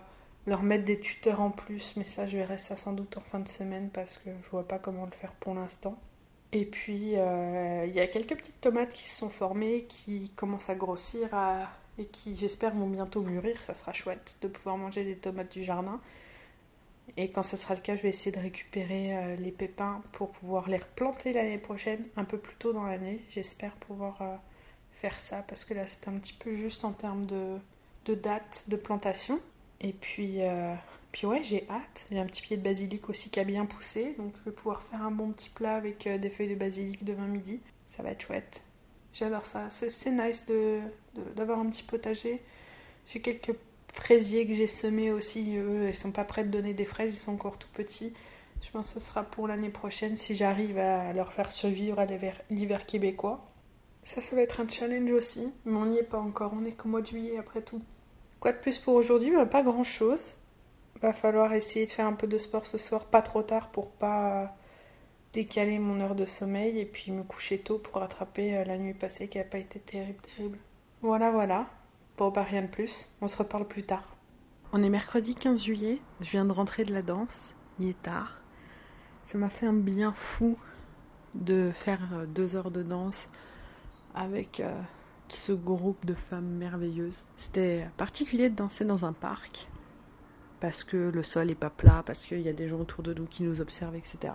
leur 0.46 0.62
mettre 0.62 0.84
des 0.84 1.00
tuteurs 1.00 1.40
en 1.40 1.50
plus, 1.50 1.94
mais 1.96 2.04
ça, 2.04 2.26
je 2.26 2.36
verrai 2.36 2.58
ça 2.58 2.76
sans 2.76 2.92
doute 2.92 3.16
en 3.16 3.20
fin 3.20 3.40
de 3.40 3.48
semaine 3.48 3.90
parce 3.90 4.18
que 4.18 4.30
je 4.42 4.50
vois 4.50 4.66
pas 4.66 4.78
comment 4.78 5.04
le 5.04 5.12
faire 5.12 5.32
pour 5.32 5.54
l'instant. 5.54 5.98
Et 6.52 6.64
puis, 6.64 7.16
euh, 7.16 7.84
il 7.86 7.94
y 7.94 8.00
a 8.00 8.06
quelques 8.06 8.36
petites 8.36 8.60
tomates 8.60 8.92
qui 8.92 9.08
se 9.08 9.16
sont 9.16 9.30
formées, 9.30 9.84
qui 9.88 10.30
commencent 10.36 10.70
à 10.70 10.76
grossir 10.76 11.28
et 11.98 12.06
qui, 12.06 12.36
j'espère, 12.36 12.74
vont 12.74 12.86
bientôt 12.86 13.22
mûrir. 13.22 13.62
Ça 13.64 13.74
sera 13.74 13.92
chouette 13.92 14.38
de 14.42 14.48
pouvoir 14.48 14.76
manger 14.76 15.04
des 15.04 15.16
tomates 15.16 15.52
du 15.52 15.64
jardin. 15.64 16.00
Et 17.16 17.30
quand 17.30 17.42
ce 17.42 17.56
sera 17.56 17.74
le 17.74 17.80
cas, 17.80 17.96
je 17.96 18.02
vais 18.02 18.10
essayer 18.10 18.34
de 18.34 18.40
récupérer 18.40 19.16
euh, 19.16 19.36
les 19.36 19.50
pépins 19.50 20.02
pour 20.12 20.30
pouvoir 20.30 20.68
les 20.68 20.78
replanter 20.78 21.32
l'année 21.32 21.58
prochaine, 21.58 22.04
un 22.16 22.24
peu 22.24 22.38
plus 22.38 22.56
tôt 22.56 22.72
dans 22.72 22.84
l'année. 22.84 23.20
J'espère 23.30 23.72
pouvoir 23.72 24.20
euh, 24.22 24.36
faire 24.92 25.18
ça 25.18 25.42
parce 25.48 25.64
que 25.64 25.74
là, 25.74 25.86
c'est 25.86 26.08
un 26.08 26.18
petit 26.18 26.34
peu 26.34 26.54
juste 26.54 26.84
en 26.84 26.92
termes 26.92 27.26
de, 27.26 27.58
de 28.06 28.14
date 28.14 28.64
de 28.68 28.76
plantation. 28.76 29.40
Et 29.80 29.92
puis, 29.92 30.40
puis 31.16 31.26
ouais, 31.26 31.42
j'ai 31.42 31.66
hâte. 31.70 32.04
J'ai 32.10 32.18
un 32.18 32.26
petit 32.26 32.42
pied 32.42 32.58
de 32.58 32.62
basilic 32.62 33.08
aussi 33.08 33.30
qui 33.30 33.40
a 33.40 33.44
bien 33.44 33.64
poussé, 33.64 34.14
donc 34.18 34.34
je 34.38 34.50
vais 34.50 34.54
pouvoir 34.54 34.82
faire 34.82 35.00
un 35.00 35.10
bon 35.10 35.32
petit 35.32 35.48
plat 35.48 35.74
avec 35.74 36.06
euh, 36.06 36.18
des 36.18 36.28
feuilles 36.28 36.50
de 36.50 36.54
basilic 36.56 37.04
demain 37.04 37.26
midi. 37.26 37.62
Ça 37.86 38.02
va 38.02 38.10
être 38.10 38.20
chouette. 38.20 38.60
J'adore 39.14 39.46
ça. 39.46 39.70
C'est 39.70 40.10
nice 40.10 40.44
d'avoir 41.34 41.58
de, 41.58 41.66
un 41.66 41.70
petit 41.70 41.84
potager. 41.84 42.42
J'ai 43.06 43.22
quelques 43.22 43.56
fraisiers 43.94 44.46
que 44.46 44.52
j'ai 44.52 44.66
semés 44.66 45.10
aussi. 45.10 45.56
Eux, 45.56 45.88
ils 45.88 45.94
sont 45.94 46.12
pas 46.12 46.24
prêts 46.24 46.44
de 46.44 46.50
donner 46.50 46.74
des 46.74 46.84
fraises, 46.84 47.14
ils 47.14 47.24
sont 47.24 47.32
encore 47.32 47.58
tout 47.58 47.70
petits. 47.72 48.12
Je 48.60 48.70
pense 48.70 48.92
que 48.92 49.00
ce 49.00 49.06
sera 49.06 49.22
pour 49.22 49.48
l'année 49.48 49.70
prochaine 49.70 50.18
si 50.18 50.34
j'arrive 50.34 50.76
à 50.76 51.14
leur 51.14 51.32
faire 51.32 51.50
survivre 51.50 51.98
à 51.98 52.04
l'hiver 52.50 52.84
québécois. 52.84 53.50
Ça, 54.04 54.20
ça 54.20 54.36
va 54.36 54.42
être 54.42 54.60
un 54.60 54.68
challenge 54.68 55.12
aussi, 55.12 55.50
mais 55.64 55.78
on 55.78 55.86
n'y 55.86 55.96
est 55.96 56.02
pas 56.02 56.18
encore. 56.18 56.52
On 56.54 56.66
est 56.66 56.72
qu'au 56.72 56.90
mois 56.90 57.00
de 57.00 57.06
juillet 57.06 57.38
après 57.38 57.62
tout. 57.62 57.80
Quoi 58.46 58.52
de 58.52 58.58
plus 58.58 58.78
pour 58.78 58.94
aujourd'hui 58.94 59.32
Pas 59.50 59.64
grand 59.64 59.82
chose. 59.82 60.30
Va 61.02 61.12
falloir 61.12 61.52
essayer 61.52 61.84
de 61.84 61.90
faire 61.90 62.06
un 62.06 62.12
peu 62.12 62.28
de 62.28 62.38
sport 62.38 62.64
ce 62.64 62.78
soir, 62.78 63.06
pas 63.06 63.20
trop 63.20 63.42
tard 63.42 63.70
pour 63.70 63.90
pas 63.90 64.54
décaler 65.32 65.80
mon 65.80 65.98
heure 65.98 66.14
de 66.14 66.26
sommeil 66.26 66.78
et 66.78 66.84
puis 66.84 67.10
me 67.10 67.24
coucher 67.24 67.58
tôt 67.58 67.78
pour 67.78 67.96
rattraper 67.96 68.56
euh, 68.56 68.64
la 68.64 68.78
nuit 68.78 68.94
passée 68.94 69.26
qui 69.26 69.38
n'a 69.38 69.42
pas 69.42 69.58
été 69.58 69.80
terrible, 69.80 70.20
terrible. 70.36 70.58
Voilà, 71.02 71.32
voilà. 71.32 71.66
Bon, 72.18 72.30
bah 72.30 72.44
rien 72.44 72.62
de 72.62 72.68
plus. 72.68 73.16
On 73.20 73.26
se 73.26 73.36
reparle 73.36 73.66
plus 73.66 73.82
tard. 73.82 74.14
On 74.72 74.80
est 74.80 74.90
mercredi 74.90 75.34
15 75.34 75.64
juillet. 75.64 76.00
Je 76.20 76.30
viens 76.30 76.44
de 76.44 76.52
rentrer 76.52 76.84
de 76.84 76.92
la 76.92 77.02
danse. 77.02 77.52
Il 77.80 77.88
est 77.88 78.00
tard. 78.00 78.42
Ça 79.24 79.38
m'a 79.38 79.48
fait 79.48 79.66
un 79.66 79.72
bien 79.72 80.12
fou 80.12 80.56
de 81.34 81.72
faire 81.74 82.10
euh, 82.12 82.26
deux 82.26 82.54
heures 82.54 82.70
de 82.70 82.84
danse 82.84 83.28
avec 84.14 84.60
euh, 84.60 84.72
ce 85.28 85.52
groupe 85.52 86.04
de 86.06 86.14
femmes 86.14 86.56
merveilleuses. 86.56 87.22
C'était 87.36 87.88
particulier 87.96 88.48
de 88.50 88.54
danser 88.54 88.84
dans 88.84 89.04
un 89.04 89.12
parc 89.12 89.68
parce 90.60 90.84
que 90.84 90.96
le 90.96 91.22
sol 91.22 91.50
est 91.50 91.54
pas 91.54 91.70
plat, 91.70 92.02
parce 92.04 92.24
qu'il 92.24 92.40
y 92.40 92.48
a 92.48 92.52
des 92.52 92.68
gens 92.68 92.80
autour 92.80 93.02
de 93.02 93.12
nous 93.14 93.26
qui 93.26 93.42
nous 93.42 93.60
observent, 93.60 93.96
etc. 93.96 94.32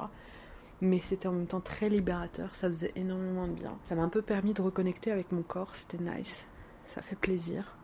Mais 0.80 1.00
c'était 1.00 1.28
en 1.28 1.34
même 1.34 1.48
temps 1.48 1.62
très 1.62 1.90
libérateur, 1.90 2.56
ça 2.56 2.70
faisait 2.70 2.92
énormément 2.96 3.48
de 3.48 3.54
bien. 3.54 3.78
Ça 3.84 3.96
m'a 3.96 4.04
un 4.04 4.10
peu 4.10 4.22
permis 4.22 4.54
de 4.54 4.62
reconnecter 4.62 5.12
avec 5.12 5.32
mon 5.32 5.42
corps, 5.42 5.76
c'était 5.76 6.04
nice, 6.04 6.46
ça 6.88 7.02
fait 7.02 7.16
plaisir. 7.16 7.78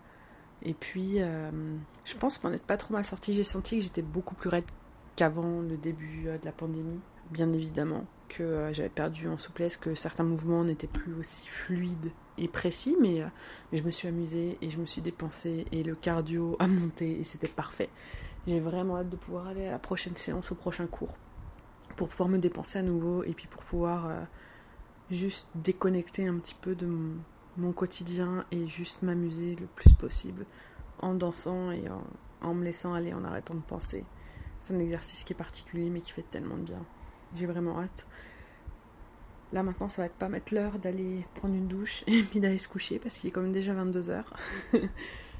Et 0.63 0.73
puis, 0.73 1.21
euh, 1.21 1.51
je 2.05 2.15
pense 2.15 2.37
qu'on 2.37 2.49
n'est 2.49 2.57
pas 2.57 2.77
trop 2.77 2.93
mal 2.93 3.05
sorti. 3.05 3.33
J'ai 3.33 3.43
senti 3.43 3.77
que 3.77 3.83
j'étais 3.83 4.01
beaucoup 4.01 4.33
plus 4.33 4.49
raide 4.49 4.65
qu'avant 5.15 5.61
le 5.61 5.77
début 5.77 6.23
euh, 6.27 6.37
de 6.39 6.45
la 6.45 6.51
pandémie, 6.51 6.99
bien 7.29 7.51
évidemment, 7.53 8.05
que 8.29 8.41
euh, 8.41 8.73
j'avais 8.73 8.89
perdu 8.89 9.27
en 9.27 9.37
souplesse, 9.37 9.77
que 9.77 9.93
certains 9.93 10.23
mouvements 10.23 10.63
n'étaient 10.63 10.87
plus 10.87 11.13
aussi 11.13 11.45
fluides 11.45 12.11
précis, 12.47 12.95
mais, 13.01 13.23
mais 13.71 13.79
je 13.79 13.83
me 13.83 13.89
suis 13.89 14.07
amusée 14.07 14.59
et 14.61 14.69
je 14.69 14.77
me 14.77 14.85
suis 14.85 15.01
dépensée 15.01 15.65
et 15.71 15.81
le 15.81 15.95
cardio 15.95 16.55
a 16.59 16.67
monté 16.67 17.19
et 17.19 17.23
c'était 17.23 17.47
parfait. 17.47 17.89
J'ai 18.47 18.61
vraiment 18.61 18.97
hâte 18.97 19.09
de 19.09 19.17
pouvoir 19.17 19.47
aller 19.47 19.67
à 19.67 19.71
la 19.71 19.79
prochaine 19.79 20.15
séance, 20.15 20.53
au 20.53 20.55
prochain 20.55 20.87
cours, 20.87 21.13
pour 21.97 22.07
pouvoir 22.07 22.29
me 22.29 22.37
dépenser 22.37 22.79
à 22.79 22.81
nouveau 22.81 23.23
et 23.23 23.33
puis 23.33 23.47
pour 23.47 23.61
pouvoir 23.63 24.07
euh, 24.07 24.21
juste 25.11 25.49
déconnecter 25.55 26.27
un 26.27 26.37
petit 26.37 26.55
peu 26.55 26.73
de 26.73 26.87
mon, 27.57 27.71
quotidien 27.73 28.45
et 28.51 28.65
juste 28.65 29.01
m'amuser 29.01 29.55
le 29.55 29.65
plus 29.65 29.93
possible 29.93 30.45
en 30.99 31.13
dansant 31.13 31.71
et 31.71 31.83
en, 32.41 32.53
me 32.53 32.63
laissant 32.63 32.93
aller, 32.93 33.13
en 33.13 33.25
arrêtant 33.25 33.55
de 33.55 33.59
penser. 33.59 34.05
C'est 34.61 34.73
un 34.73 34.79
exercice 34.79 35.25
qui 35.25 35.33
est 35.33 35.35
particulier 35.35 35.89
mais 35.89 35.99
qui 35.99 36.13
fait 36.13 36.25
tellement 36.31 36.55
de 36.55 36.61
bien. 36.63 36.85
J'ai 37.35 37.47
vraiment 37.47 37.81
hâte. 37.81 38.05
Là 39.53 39.63
maintenant, 39.63 39.87
ça 39.87 40.01
va 40.01 40.07
être 40.07 40.15
pas 40.15 40.27
mettre 40.27 40.53
l'heure 40.53 40.77
d'aller 40.79 41.25
prendre 41.35 41.55
une 41.55 41.67
douche 41.67 42.03
et 42.07 42.21
puis 42.23 42.39
d'aller 42.39 42.57
se 42.57 42.67
coucher 42.67 42.99
parce 42.99 43.17
qu'il 43.17 43.29
est 43.29 43.31
quand 43.31 43.41
même 43.41 43.53
déjà 43.53 43.73
22h. 43.73 44.23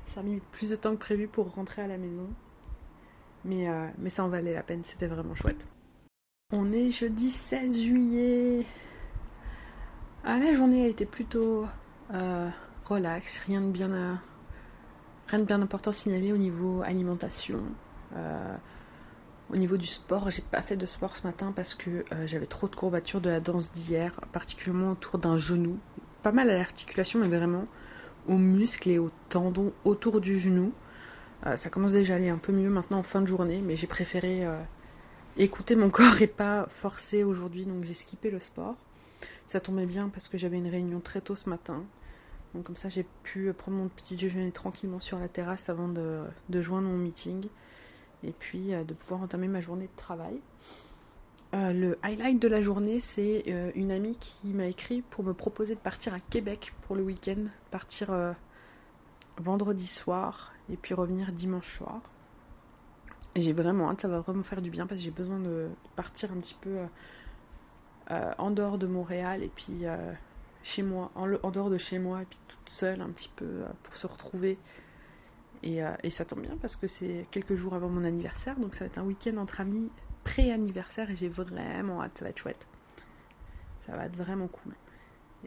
ça 0.08 0.20
a 0.20 0.24
mis 0.24 0.40
plus 0.52 0.70
de 0.70 0.76
temps 0.76 0.94
que 0.94 1.00
prévu 1.00 1.28
pour 1.28 1.54
rentrer 1.54 1.82
à 1.82 1.88
la 1.88 1.98
maison. 1.98 2.30
Mais, 3.46 3.70
euh, 3.70 3.88
ça 4.10 4.24
en 4.24 4.30
valait 4.30 4.54
la 4.54 4.64
peine, 4.64 4.84
c'était 4.84 5.08
vraiment 5.08 5.36
chouette. 5.36 5.66
On 6.52 6.72
est 6.72 6.90
jeudi 6.90 7.30
16 7.30 7.82
juillet. 7.82 8.66
Ah, 10.24 10.40
la 10.40 10.54
journée 10.54 10.86
a 10.86 10.88
été 10.88 11.06
plutôt 11.06 11.66
euh, 12.14 12.50
relax, 12.86 13.40
rien 13.40 13.62
de 13.62 13.68
bien, 13.68 13.92
euh, 13.92 14.16
rien 15.28 15.40
de 15.40 15.46
bien 15.46 15.62
important 15.62 15.92
signalé 15.92 16.34
au 16.34 16.38
niveau 16.38 16.82
alimentation. 16.82 17.62
Au 19.50 19.56
niveau 19.56 19.78
du 19.78 19.88
sport, 19.88 20.30
j'ai 20.30 20.42
pas 20.42 20.62
fait 20.62 20.78
de 20.78 20.86
sport 20.86 21.16
ce 21.16 21.26
matin 21.26 21.54
parce 21.56 21.74
que 21.74 22.04
j'avais 22.26 22.46
trop 22.46 22.68
de 22.68 22.76
courbatures 22.76 23.22
de 23.22 23.30
la 23.30 23.40
danse 23.40 23.72
d'hier, 23.72 24.20
particulièrement 24.34 24.92
autour 24.92 25.20
d'un 25.20 25.38
genou. 25.38 25.80
Pas 26.24 26.32
mal 26.32 26.50
à 26.50 26.58
l'articulation, 26.58 27.20
mais 27.20 27.28
vraiment 27.28 27.66
aux 28.28 28.38
muscles 28.38 28.90
et 28.90 29.00
aux 29.00 29.12
tendons 29.30 29.74
autour 29.86 30.22
du 30.22 30.40
genou. 30.40 30.74
Euh, 31.46 31.58
ça 31.58 31.70
commence 31.70 31.92
déjà 31.92 32.14
à 32.14 32.18
aller 32.18 32.30
un 32.30 32.38
peu 32.38 32.52
mieux 32.52 32.70
maintenant 32.70 33.00
en 33.00 33.04
fin 33.04 33.22
de 33.22 33.28
journée, 33.28 33.62
mais 33.64 33.76
j'ai 33.76 33.88
préféré 33.88 34.46
euh, 34.46 34.60
écouter 35.38 35.76
mon 35.76 35.90
corps 35.92 36.22
et 36.22 36.28
pas 36.28 36.68
forcer 36.70 37.24
aujourd'hui, 37.24 37.66
donc 37.66 37.84
j'ai 37.84 37.94
skippé 37.94 38.30
le 38.30 38.40
sport. 38.40 38.76
Ça 39.46 39.60
tombait 39.60 39.86
bien 39.86 40.10
parce 40.10 40.28
que 40.28 40.38
j'avais 40.38 40.58
une 40.58 40.68
réunion 40.68 41.00
très 41.00 41.22
tôt 41.22 41.36
ce 41.36 41.50
matin. 41.50 41.84
Donc 42.54 42.66
comme 42.66 42.76
ça 42.76 42.90
j'ai 42.90 43.06
pu 43.24 43.52
prendre 43.54 43.78
mon 43.78 43.88
petit 43.88 44.16
déjeuner 44.16 44.52
tranquillement 44.52 45.00
sur 45.00 45.20
la 45.20 45.28
terrasse 45.28 45.70
avant 45.70 45.88
de, 45.88 46.22
joindre 46.62 46.88
mon 46.88 46.98
meeting 46.98 47.48
et 48.24 48.32
puis 48.32 48.74
euh, 48.74 48.84
de 48.84 48.94
pouvoir 48.94 49.22
entamer 49.22 49.48
ma 49.48 49.62
journée 49.62 49.88
de 49.88 49.98
travail. 49.98 50.40
le 51.54 51.98
highlight 52.04 52.42
de 52.42 52.48
la 52.48 52.62
journée, 52.62 53.00
c'est 53.00 53.44
une 53.76 53.92
amie 53.92 54.18
qui 54.18 54.48
m'a 54.48 54.66
écrit 54.66 55.02
pour 55.02 55.24
me 55.24 55.34
proposer 55.34 55.76
de 55.76 55.80
partir 55.80 56.14
à 56.14 56.20
Québec 56.20 56.74
pour 56.84 56.96
le 56.96 57.04
week-end, 57.04 57.46
partir 57.72 58.36
vendredi 59.38 59.88
soir 59.88 60.54
et 60.70 60.78
puis 60.78 60.94
revenir 60.94 61.32
dimanche 61.32 61.78
soir. 61.78 62.02
J'ai 63.36 63.54
vraiment 63.54 63.90
hâte, 63.90 64.02
ça 64.02 64.08
va 64.08 64.20
vraiment 64.20 64.44
faire 64.44 64.62
du 64.62 64.72
bien 64.72 64.88
parce 64.88 65.00
que 65.00 65.06
j'ai 65.06 65.12
besoin 65.12 65.40
de 65.40 65.70
partir 65.96 66.32
un 66.32 66.38
petit 66.38 66.58
peu 66.60 66.78
euh, 66.78 66.86
euh, 68.12 68.32
en 68.38 68.50
dehors 68.52 68.78
de 68.78 68.88
Montréal 68.88 69.44
et 69.44 69.52
puis 69.54 69.86
euh, 69.86 70.12
chez 70.64 70.82
moi, 70.82 71.12
en, 71.16 71.52
dehors 71.52 71.70
de 71.70 71.78
chez 71.78 72.00
moi 72.00 72.24
et 72.24 72.26
puis 72.26 72.40
toute 72.48 72.70
seule 72.70 73.02
un 73.02 73.10
petit 73.10 73.30
peu 73.36 73.64
pour 73.84 73.96
se 73.96 74.08
retrouver. 74.08 74.58
Et, 75.64 75.80
et, 76.04 76.10
ça 76.10 76.24
tombe 76.24 76.42
bien 76.42 76.56
parce 76.62 76.76
que 76.76 76.88
c'est 76.88 77.26
quelques 77.32 77.56
jours 77.56 77.74
avant 77.74 77.90
mon 77.90 78.04
anniversaire, 78.04 78.58
donc 78.60 78.76
ça 78.76 78.86
va 78.86 78.86
être 78.88 78.98
un 79.00 79.04
week-end 79.04 79.38
entre 79.38 79.62
amis 79.62 79.90
pré-anniversaire 80.24 81.10
et 81.10 81.16
j'ai 81.16 81.30
vraiment 81.30 82.02
hâte, 82.04 82.18
ça 82.18 82.26
va 82.26 82.30
être 82.30 82.38
chouette. 82.38 82.68
Ça 83.80 83.96
va 83.96 84.06
être 84.06 84.16
vraiment 84.16 84.48
cool. 84.48 84.74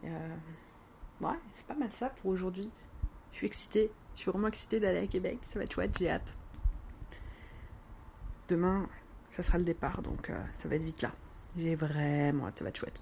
ouais, 0.02 1.38
c'est 1.54 1.66
pas 1.66 1.74
mal 1.74 1.92
ça 1.92 2.08
pour 2.08 2.30
aujourd'hui. 2.30 2.70
Je 3.32 3.36
suis 3.36 3.46
excitée. 3.46 3.90
Je 4.14 4.20
suis 4.20 4.30
vraiment 4.30 4.48
excitée 4.48 4.80
d'aller 4.80 5.00
à 5.00 5.06
Québec. 5.06 5.38
Ça 5.44 5.58
va 5.58 5.64
être 5.64 5.72
chouette, 5.72 5.96
j'ai 5.98 6.10
hâte. 6.10 6.34
Demain, 8.48 8.88
ça 9.30 9.42
sera 9.42 9.58
le 9.58 9.64
départ, 9.64 10.02
donc 10.02 10.30
euh, 10.30 10.38
ça 10.54 10.68
va 10.68 10.76
être 10.76 10.82
vite 10.82 11.02
là. 11.02 11.12
J'ai 11.56 11.74
vraiment 11.74 12.46
hâte, 12.46 12.58
ça 12.58 12.64
va 12.64 12.70
être 12.70 12.78
chouette. 12.78 13.00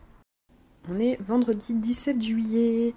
On 0.89 0.99
est 0.99 1.21
vendredi 1.21 1.75
17 1.75 2.21
juillet. 2.21 2.95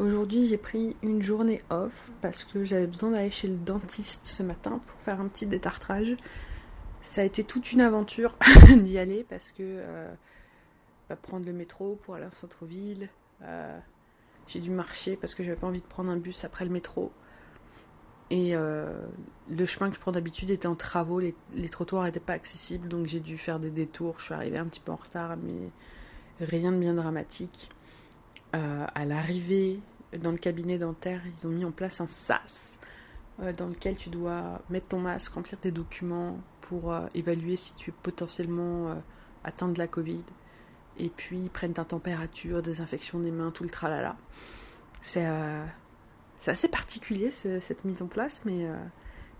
Aujourd'hui, 0.00 0.46
j'ai 0.46 0.56
pris 0.56 0.96
une 1.02 1.20
journée 1.20 1.62
off 1.68 2.10
parce 2.22 2.44
que 2.44 2.64
j'avais 2.64 2.86
besoin 2.86 3.10
d'aller 3.10 3.30
chez 3.30 3.48
le 3.48 3.56
dentiste 3.56 4.24
ce 4.24 4.42
matin 4.42 4.80
pour 4.86 4.98
faire 5.02 5.20
un 5.20 5.28
petit 5.28 5.44
détartrage. 5.44 6.16
Ça 7.02 7.20
a 7.20 7.24
été 7.24 7.44
toute 7.44 7.72
une 7.72 7.82
aventure 7.82 8.34
d'y 8.78 8.96
aller 8.96 9.26
parce 9.28 9.50
que 9.50 9.58
euh, 9.60 10.10
bah, 11.10 11.16
prendre 11.16 11.44
le 11.44 11.52
métro 11.52 11.98
pour 12.02 12.14
aller 12.14 12.24
au 12.24 12.34
centre-ville, 12.34 13.10
euh, 13.42 13.78
j'ai 14.46 14.60
dû 14.60 14.70
marcher 14.70 15.16
parce 15.16 15.34
que 15.34 15.44
j'avais 15.44 15.60
pas 15.60 15.66
envie 15.66 15.82
de 15.82 15.86
prendre 15.86 16.10
un 16.10 16.16
bus 16.16 16.44
après 16.44 16.64
le 16.64 16.70
métro. 16.70 17.12
Et 18.30 18.56
euh, 18.56 19.02
le 19.50 19.66
chemin 19.66 19.90
que 19.90 19.96
je 19.96 20.00
prends 20.00 20.12
d'habitude 20.12 20.48
était 20.48 20.66
en 20.66 20.76
travaux, 20.76 21.20
les, 21.20 21.34
trottoirs 21.68 22.04
n'étaient 22.04 22.20
pas 22.20 22.32
accessibles, 22.32 22.88
donc 22.88 23.06
j'ai 23.06 23.20
dû 23.20 23.36
faire 23.36 23.60
des 23.60 23.70
détours. 23.70 24.14
Je 24.16 24.24
suis 24.24 24.34
arrivée 24.34 24.56
un 24.56 24.66
petit 24.66 24.80
peu 24.80 24.92
en 24.92 24.96
retard, 24.96 25.36
mais 25.36 25.68
rien 26.40 26.72
de 26.72 26.78
bien 26.78 26.94
dramatique. 26.94 27.68
À 28.52 29.04
l'arrivée, 29.04 29.78
dans 30.18 30.32
le 30.32 30.38
cabinet 30.38 30.78
dentaire, 30.78 31.22
ils 31.36 31.46
ont 31.46 31.50
mis 31.50 31.64
en 31.64 31.70
place 31.70 32.00
un 32.00 32.06
SAS 32.06 32.78
euh, 33.40 33.52
dans 33.52 33.68
lequel 33.68 33.96
tu 33.96 34.10
dois 34.10 34.60
mettre 34.70 34.88
ton 34.88 35.00
masque, 35.00 35.32
remplir 35.32 35.58
tes 35.58 35.70
documents 35.70 36.38
pour 36.60 36.94
évaluer 37.14 37.56
si 37.56 37.74
tu 37.74 37.90
es 37.90 37.94
potentiellement 38.02 38.96
atteint 39.42 39.68
de 39.68 39.78
la 39.78 39.88
Covid 39.88 40.22
et 41.00 41.08
puis 41.08 41.38
ils 41.38 41.50
prennent 41.50 41.72
ta 41.72 41.84
température, 41.84 42.62
désinfection 42.62 43.20
des 43.20 43.30
mains, 43.30 43.50
tout 43.50 43.62
le 43.62 43.70
tralala. 43.70 44.16
C'est 45.02 45.26
euh, 45.26 45.64
assez 46.46 46.68
particulier 46.68 47.30
cette 47.30 47.84
mise 47.84 48.02
en 48.02 48.06
place, 48.06 48.42
mais, 48.44 48.66
euh, 48.66 48.76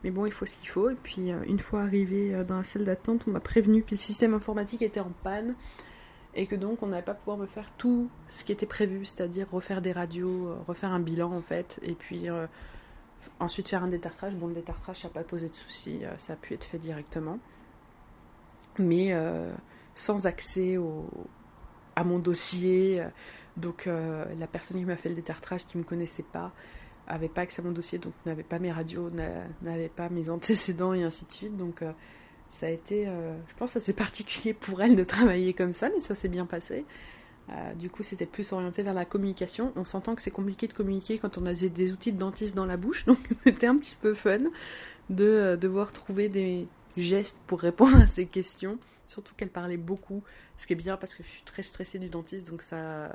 mais 0.02 0.10
bon, 0.10 0.26
il 0.26 0.32
faut 0.32 0.46
ce 0.46 0.56
qu'il 0.56 0.68
faut. 0.68 0.88
Et 0.88 0.94
puis 0.94 1.30
euh, 1.30 1.42
une 1.46 1.58
fois 1.58 1.82
arrivé 1.82 2.44
dans 2.44 2.56
la 2.56 2.64
salle 2.64 2.84
d'attente, 2.84 3.24
on 3.26 3.32
m'a 3.32 3.40
prévenu 3.40 3.82
que 3.82 3.92
le 3.92 3.98
système 3.98 4.34
informatique 4.34 4.82
était 4.82 5.00
en 5.00 5.12
panne 5.22 5.54
et 6.34 6.46
que 6.46 6.54
donc 6.54 6.82
on 6.82 6.88
n'allait 6.88 7.02
pas 7.02 7.14
pouvoir 7.14 7.36
me 7.36 7.46
faire 7.46 7.70
tout 7.76 8.08
ce 8.28 8.44
qui 8.44 8.52
était 8.52 8.66
prévu, 8.66 9.04
c'est-à-dire 9.04 9.46
refaire 9.50 9.82
des 9.82 9.92
radios, 9.92 10.54
refaire 10.66 10.92
un 10.92 11.00
bilan 11.00 11.32
en 11.32 11.42
fait, 11.42 11.78
et 11.82 11.94
puis 11.94 12.28
ensuite 13.40 13.68
faire 13.68 13.82
un 13.82 13.88
détartrage. 13.88 14.34
Bon, 14.36 14.46
le 14.46 14.54
détartrage, 14.54 15.00
ça 15.00 15.08
n'a 15.08 15.14
pas 15.14 15.24
posé 15.24 15.48
de 15.48 15.54
soucis, 15.54 16.02
ça 16.18 16.34
a 16.34 16.36
pu 16.36 16.54
être 16.54 16.64
fait 16.64 16.78
directement. 16.78 17.38
Mais 18.78 19.12
sans 19.94 20.26
accès 20.26 20.76
au, 20.76 21.04
à 21.96 22.04
mon 22.04 22.18
dossier. 22.18 23.02
Donc 23.56 23.86
euh, 23.86 24.24
la 24.38 24.46
personne 24.46 24.78
qui 24.78 24.84
m'a 24.84 24.96
fait 24.96 25.08
le 25.08 25.14
détartrage, 25.14 25.66
qui 25.66 25.76
ne 25.76 25.82
me 25.82 25.88
connaissait 25.88 26.24
pas, 26.24 26.52
avait 27.06 27.28
pas 27.28 27.42
accès 27.42 27.60
à 27.62 27.64
mon 27.64 27.72
dossier, 27.72 27.98
donc 27.98 28.12
n'avait 28.26 28.42
pas 28.42 28.58
mes 28.58 28.72
radios, 28.72 29.10
n'avait 29.62 29.88
pas 29.88 30.08
mes 30.08 30.30
antécédents 30.30 30.94
et 30.94 31.02
ainsi 31.02 31.26
de 31.26 31.32
suite. 31.32 31.56
Donc 31.56 31.82
euh, 31.82 31.92
ça 32.50 32.66
a 32.66 32.70
été, 32.70 33.06
euh, 33.06 33.36
je 33.48 33.54
pense, 33.56 33.76
assez 33.76 33.92
particulier 33.92 34.54
pour 34.54 34.82
elle 34.82 34.96
de 34.96 35.04
travailler 35.04 35.54
comme 35.54 35.72
ça, 35.72 35.88
mais 35.88 36.00
ça 36.00 36.14
s'est 36.14 36.28
bien 36.28 36.46
passé. 36.46 36.84
du 37.76 37.90
coup, 37.90 38.04
c'était 38.04 38.26
plus 38.26 38.52
orienté 38.52 38.82
vers 38.82 38.94
la 38.94 39.04
communication. 39.04 39.72
On 39.76 39.84
s'entend 39.84 40.14
que 40.14 40.22
c'est 40.22 40.30
compliqué 40.30 40.68
de 40.68 40.72
communiquer 40.72 41.18
quand 41.18 41.36
on 41.36 41.46
a 41.46 41.54
des, 41.54 41.92
outils 41.92 42.12
de 42.12 42.18
dentiste 42.18 42.54
dans 42.54 42.66
la 42.66 42.76
bouche, 42.76 43.06
donc 43.06 43.18
c'était 43.44 43.66
un 43.66 43.76
petit 43.76 43.96
peu 44.00 44.14
fun 44.14 44.38
de 45.08 45.58
devoir 45.60 45.92
trouver 45.92 46.28
des, 46.28 46.68
gestes 46.96 47.40
pour 47.46 47.60
répondre 47.60 48.00
à 48.00 48.06
ces 48.06 48.26
questions. 48.26 48.78
Surtout 49.06 49.34
qu'elle 49.34 49.50
parlait 49.50 49.76
beaucoup, 49.76 50.22
ce 50.56 50.66
qui 50.66 50.72
est 50.72 50.76
bien 50.76 50.96
parce 50.96 51.14
que 51.14 51.22
je 51.22 51.28
suis 51.28 51.42
très 51.42 51.62
stressée 51.62 51.98
du 51.98 52.08
dentiste, 52.08 52.48
donc 52.48 52.62
ça 52.62 52.76
euh, 52.76 53.08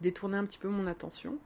détournait 0.00 0.36
un 0.36 0.44
petit 0.44 0.58
peu 0.58 0.68
mon 0.68 0.86
attention. 0.86 1.38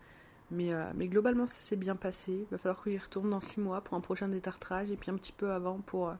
Mais, 0.51 0.73
euh, 0.73 0.85
mais 0.95 1.09
globalement, 1.09 1.47
ça 1.47 1.61
s'est 1.61 1.77
bien 1.77 1.97
passé. 1.97 2.33
Il 2.33 2.47
va 2.51 2.59
falloir 2.59 2.83
que 2.83 2.91
j'y 2.91 2.99
retourne 2.99 3.31
dans 3.31 3.41
6 3.41 3.61
mois 3.61 3.81
pour 3.81 3.97
un 3.97 4.01
prochain 4.01 4.29
détartrage 4.29 4.91
et 4.91 4.97
puis 4.97 5.11
un 5.11 5.17
petit 5.17 5.33
peu 5.33 5.51
avant 5.51 5.79
pour 5.81 6.09
euh, 6.09 6.15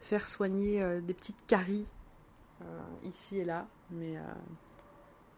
faire 0.00 0.28
soigner 0.28 1.00
des 1.02 1.14
petites 1.14 1.44
caries 1.46 1.86
ici 3.04 3.38
et 3.38 3.44
là. 3.44 3.66
Mais, 3.90 4.14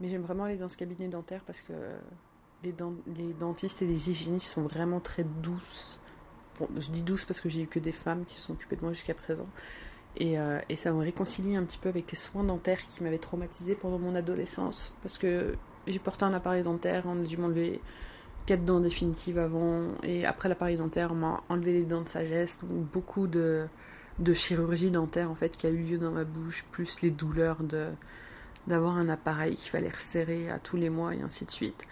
mais 0.00 0.08
j'aime 0.08 0.22
vraiment 0.22 0.44
aller 0.44 0.56
dans 0.56 0.68
ce 0.68 0.76
cabinet 0.76 1.08
dentaire 1.08 1.42
parce 1.46 1.60
que 1.60 1.72
les, 2.62 2.74
les 3.16 3.32
dentistes 3.32 3.82
et 3.82 3.86
les 3.86 4.10
hygiénistes 4.10 4.52
sont 4.52 4.62
vraiment 4.62 5.00
très 5.00 5.24
douces. 5.24 6.00
Bon, 6.58 6.68
je 6.78 6.90
dis 6.90 7.02
douces 7.02 7.24
parce 7.24 7.40
que 7.40 7.48
j'ai 7.48 7.62
eu 7.62 7.66
que 7.66 7.78
des 7.78 7.92
femmes 7.92 8.24
qui 8.24 8.34
se 8.34 8.46
sont 8.46 8.52
occupées 8.52 8.76
de 8.76 8.82
moi 8.82 8.92
jusqu'à 8.92 9.14
présent. 9.14 9.48
Et, 10.16 10.38
euh, 10.38 10.58
et, 10.68 10.76
ça 10.76 10.90
me 10.92 10.98
réconcilie 10.98 11.56
un 11.56 11.64
petit 11.64 11.78
peu 11.78 11.88
avec 11.88 12.06
tes 12.06 12.16
soins 12.16 12.42
dentaires 12.42 12.80
qui 12.88 13.02
m'avaient 13.02 13.18
traumatisé 13.18 13.74
pendant 13.74 13.98
mon 13.98 14.14
adolescence. 14.14 14.92
Parce 15.02 15.18
que 15.18 15.54
j'ai 15.86 15.98
porté 16.00 16.24
un 16.24 16.34
appareil 16.34 16.62
dentaire, 16.62 17.04
on 17.06 17.22
a 17.22 17.24
dû 17.24 17.36
m'enlever 17.36 17.80
quatre 18.46 18.64
dents 18.64 18.80
définitives 18.80 19.38
avant. 19.38 19.92
Et 20.02 20.26
après 20.26 20.48
l'appareil 20.48 20.76
dentaire, 20.76 21.12
on 21.12 21.14
m'a 21.14 21.42
enlevé 21.48 21.72
les 21.72 21.84
dents 21.84 22.02
de 22.02 22.08
sagesse. 22.08 22.58
Donc 22.60 22.70
beaucoup 22.70 23.28
de, 23.28 23.66
de 24.20 24.34
chirurgie 24.34 24.90
dentaire 24.90 25.30
en 25.30 25.34
fait 25.34 25.56
qui 25.56 25.66
a 25.66 25.70
eu 25.70 25.82
lieu 25.82 25.98
dans 25.98 26.12
ma 26.12 26.24
bouche, 26.24 26.64
plus 26.70 27.02
les 27.02 27.10
douleurs 27.10 27.62
de 27.62 27.88
d'avoir 28.66 28.96
un 28.96 29.08
appareil 29.08 29.56
qu'il 29.56 29.70
fallait 29.70 29.88
resserrer 29.88 30.50
à 30.50 30.58
tous 30.58 30.76
les 30.76 30.90
mois 30.90 31.14
et 31.14 31.22
ainsi 31.22 31.46
de 31.46 31.50
suite. 31.50 31.86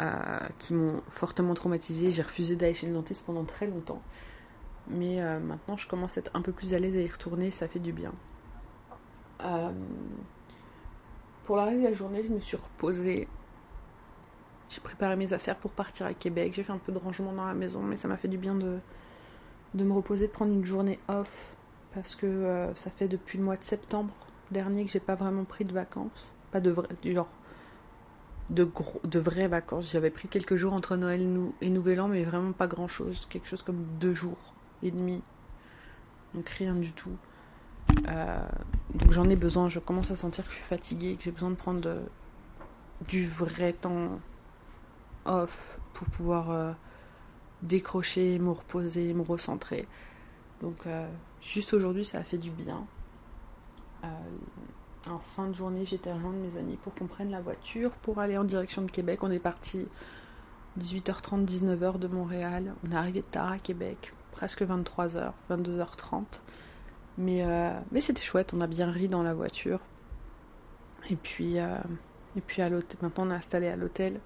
Euh, 0.00 0.38
qui 0.58 0.74
m'ont 0.74 1.02
fortement 1.08 1.54
traumatisé. 1.54 2.10
J'ai 2.10 2.22
refusé 2.22 2.56
d'aller 2.56 2.74
chez 2.74 2.86
le 2.86 2.92
dentiste 2.92 3.24
pendant 3.24 3.44
très 3.44 3.66
longtemps. 3.66 4.02
Mais 4.86 5.22
euh, 5.22 5.40
maintenant, 5.40 5.78
je 5.78 5.88
commence 5.88 6.18
à 6.18 6.20
être 6.20 6.30
un 6.34 6.42
peu 6.42 6.52
plus 6.52 6.74
à 6.74 6.78
l'aise 6.78 6.94
à 6.94 7.00
y 7.00 7.08
retourner, 7.08 7.50
ça 7.50 7.68
fait 7.68 7.78
du 7.78 7.92
bien. 7.92 8.12
Euh, 9.42 9.72
pour 11.46 11.56
la 11.56 11.64
reste 11.64 11.78
de 11.78 11.84
la 11.84 11.94
journée, 11.94 12.22
je 12.22 12.28
me 12.28 12.38
suis 12.38 12.58
reposée. 12.58 13.28
J'ai 14.68 14.80
préparé 14.82 15.16
mes 15.16 15.32
affaires 15.32 15.56
pour 15.56 15.70
partir 15.70 16.04
à 16.04 16.12
Québec. 16.12 16.52
J'ai 16.54 16.64
fait 16.64 16.72
un 16.72 16.78
peu 16.78 16.92
de 16.92 16.98
rangement 16.98 17.32
dans 17.32 17.46
la 17.46 17.54
maison, 17.54 17.82
mais 17.82 17.96
ça 17.96 18.08
m'a 18.08 18.18
fait 18.18 18.28
du 18.28 18.36
bien 18.36 18.54
de, 18.54 18.78
de 19.78 19.84
me 19.84 19.92
reposer, 19.92 20.26
de 20.26 20.32
prendre 20.32 20.52
une 20.52 20.64
journée 20.64 20.98
off. 21.08 21.54
Parce 21.94 22.14
que 22.14 22.68
ça 22.74 22.90
fait 22.90 23.08
depuis 23.08 23.38
le 23.38 23.44
mois 23.44 23.56
de 23.56 23.64
septembre 23.64 24.12
dernier 24.50 24.84
que 24.84 24.90
j'ai 24.90 25.00
pas 25.00 25.14
vraiment 25.14 25.44
pris 25.44 25.64
de 25.64 25.72
vacances. 25.72 26.34
Pas 26.52 26.60
de 26.60 26.70
vrai, 26.70 26.88
du 27.02 27.14
genre 27.14 27.28
de, 28.50 28.64
gros, 28.64 29.00
de 29.04 29.18
vraies 29.18 29.48
vacances. 29.48 29.90
J'avais 29.90 30.10
pris 30.10 30.28
quelques 30.28 30.56
jours 30.56 30.72
entre 30.72 30.96
Noël 30.96 31.26
et 31.60 31.70
Nouvel 31.70 32.00
An, 32.00 32.08
mais 32.08 32.24
vraiment 32.24 32.52
pas 32.52 32.66
grand 32.66 32.88
chose. 32.88 33.26
Quelque 33.30 33.48
chose 33.48 33.62
comme 33.62 33.84
deux 34.00 34.14
jours 34.14 34.54
et 34.82 34.90
demi. 34.90 35.22
Donc 36.34 36.48
rien 36.48 36.74
du 36.74 36.92
tout. 36.92 37.16
Euh, 38.08 38.38
donc 38.94 39.12
j'en 39.12 39.28
ai 39.28 39.36
besoin. 39.36 39.68
Je 39.68 39.78
commence 39.78 40.10
à 40.10 40.16
sentir 40.16 40.44
que 40.44 40.50
je 40.50 40.56
suis 40.56 40.64
fatiguée, 40.64 41.16
que 41.16 41.22
j'ai 41.22 41.32
besoin 41.32 41.50
de 41.50 41.56
prendre 41.56 41.96
du 43.08 43.26
vrai 43.28 43.72
temps 43.72 44.18
off 45.24 45.78
pour 45.92 46.08
pouvoir 46.08 46.50
euh, 46.50 46.72
décrocher, 47.62 48.38
me 48.38 48.50
reposer, 48.50 49.14
me 49.14 49.22
recentrer. 49.22 49.86
Donc 50.60 50.86
euh, 50.86 51.08
juste 51.40 51.74
aujourd'hui, 51.74 52.04
ça 52.04 52.18
a 52.18 52.22
fait 52.22 52.38
du 52.38 52.50
bien 52.50 52.86
en 55.10 55.18
fin 55.18 55.46
de 55.46 55.54
journée, 55.54 55.84
j'étais 55.84 56.12
rejoindre 56.12 56.38
mes 56.38 56.58
amis 56.58 56.76
pour 56.76 56.94
qu'on 56.94 57.06
prenne 57.06 57.30
la 57.30 57.40
voiture 57.40 57.90
pour 57.90 58.18
aller 58.18 58.36
en 58.36 58.44
direction 58.44 58.82
de 58.82 58.90
Québec. 58.90 59.20
On 59.22 59.30
est 59.30 59.38
parti 59.38 59.88
18h30, 60.78 61.46
19h 61.46 61.98
de 61.98 62.08
Montréal. 62.08 62.74
On 62.86 62.92
est 62.92 62.96
arrivé 62.96 63.22
tard 63.22 63.52
à 63.52 63.58
Québec, 63.58 64.12
presque 64.32 64.62
23h, 64.62 65.32
22h30. 65.50 66.42
Mais, 67.18 67.44
euh, 67.44 67.72
mais 67.90 68.00
c'était 68.00 68.22
chouette, 68.22 68.54
on 68.54 68.60
a 68.60 68.66
bien 68.66 68.90
ri 68.90 69.08
dans 69.08 69.22
la 69.22 69.34
voiture. 69.34 69.80
Et 71.10 71.16
puis, 71.16 71.58
euh, 71.58 71.76
et 72.36 72.40
puis 72.40 72.62
à 72.62 72.70
maintenant 72.70 73.10
on 73.18 73.30
est 73.30 73.34
installé 73.34 73.68
à 73.68 73.76
l'hôtel. 73.76 74.20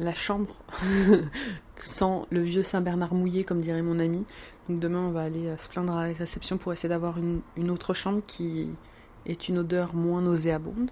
Euh, 0.00 0.04
la 0.04 0.14
chambre 0.14 0.54
sans 1.82 2.26
le 2.30 2.42
vieux 2.42 2.62
Saint-Bernard 2.62 3.14
mouillé, 3.14 3.44
comme 3.44 3.60
dirait 3.60 3.82
mon 3.82 3.98
ami. 3.98 4.24
Donc 4.68 4.80
demain, 4.80 5.00
on 5.00 5.10
va 5.10 5.22
aller 5.22 5.54
se 5.58 5.68
plaindre 5.68 5.94
à 5.94 6.06
la 6.06 6.12
réception 6.12 6.58
pour 6.58 6.72
essayer 6.72 6.88
d'avoir 6.88 7.16
une 7.18 7.70
autre 7.70 7.94
chambre 7.94 8.22
qui, 8.26 8.70
est 9.28 9.48
une 9.48 9.58
odeur 9.58 9.94
moins 9.94 10.22
nauséabonde. 10.22 10.90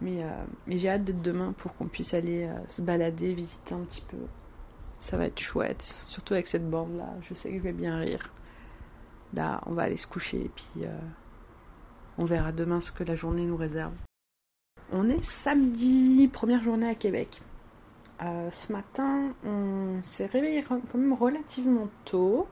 Mais, 0.00 0.22
euh, 0.24 0.44
j'ai 0.66 0.90
hâte 0.90 1.04
d'être 1.04 1.22
demain 1.22 1.54
pour 1.56 1.74
qu'on 1.76 1.86
puisse 1.86 2.12
aller 2.12 2.44
euh, 2.44 2.66
se 2.66 2.82
balader, 2.82 3.34
visiter 3.34 3.74
un 3.74 3.80
petit 3.80 4.02
peu. 4.02 4.18
Ça 4.98 5.16
va 5.16 5.26
être 5.26 5.38
chouette, 5.38 5.82
surtout 6.06 6.34
avec 6.34 6.48
cette 6.48 6.68
bande-là. 6.68 7.08
Je 7.22 7.34
sais 7.34 7.50
que 7.50 7.58
je 7.58 7.62
vais 7.62 7.72
bien 7.72 7.96
rire. 7.98 8.32
Là, 9.34 9.60
on 9.66 9.72
va 9.72 9.84
aller 9.84 9.96
se 9.96 10.06
coucher 10.06 10.42
et 10.44 10.50
puis 10.54 10.84
euh, 10.84 10.98
on 12.18 12.24
verra 12.24 12.52
demain 12.52 12.80
ce 12.80 12.92
que 12.92 13.04
la 13.04 13.14
journée 13.14 13.44
nous 13.46 13.56
réserve. 13.56 13.94
On 14.92 15.08
est 15.08 15.24
samedi, 15.24 16.28
première 16.28 16.62
journée 16.62 16.88
à 16.88 16.94
Québec. 16.94 17.40
Ce 18.50 18.72
matin, 18.72 19.32
on 19.44 20.02
s'est 20.02 20.26
réveillé 20.26 20.62
quand 20.62 20.94
même 20.94 21.12
relativement 21.12 21.88
tôt. 22.04 22.46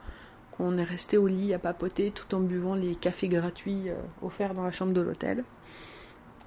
On 0.63 0.77
est 0.77 0.85
resté 0.85 1.17
au 1.17 1.27
lit 1.27 1.55
à 1.55 1.59
papoter 1.59 2.11
tout 2.11 2.35
en 2.35 2.41
buvant 2.41 2.75
les 2.75 2.95
cafés 2.95 3.29
gratuits 3.29 3.89
euh, 3.89 3.95
offerts 4.23 4.53
dans 4.53 4.65
la 4.65 4.71
chambre 4.71 4.93
de 4.93 5.01
l'hôtel. 5.01 5.43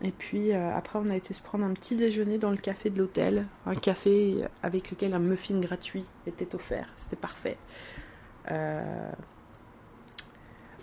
Et 0.04 0.12
puis 0.12 0.54
euh, 0.54 0.76
après, 0.76 1.00
on 1.04 1.10
a 1.10 1.16
été 1.16 1.34
se 1.34 1.42
prendre 1.42 1.66
un 1.66 1.74
petit 1.74 1.96
déjeuner 1.96 2.38
dans 2.38 2.52
le 2.52 2.58
café 2.58 2.92
de 2.92 3.00
l'hôtel. 3.00 3.48
Un 3.66 3.74
café 3.74 4.44
avec 4.62 4.92
lequel 4.92 5.16
un 5.16 5.20
muffin 5.20 5.60
gratuit 5.60 6.06
était 6.28 6.54
offert. 6.54 6.90
C'était 6.98 7.16
parfait. 7.16 7.58
Euh, 8.52 9.12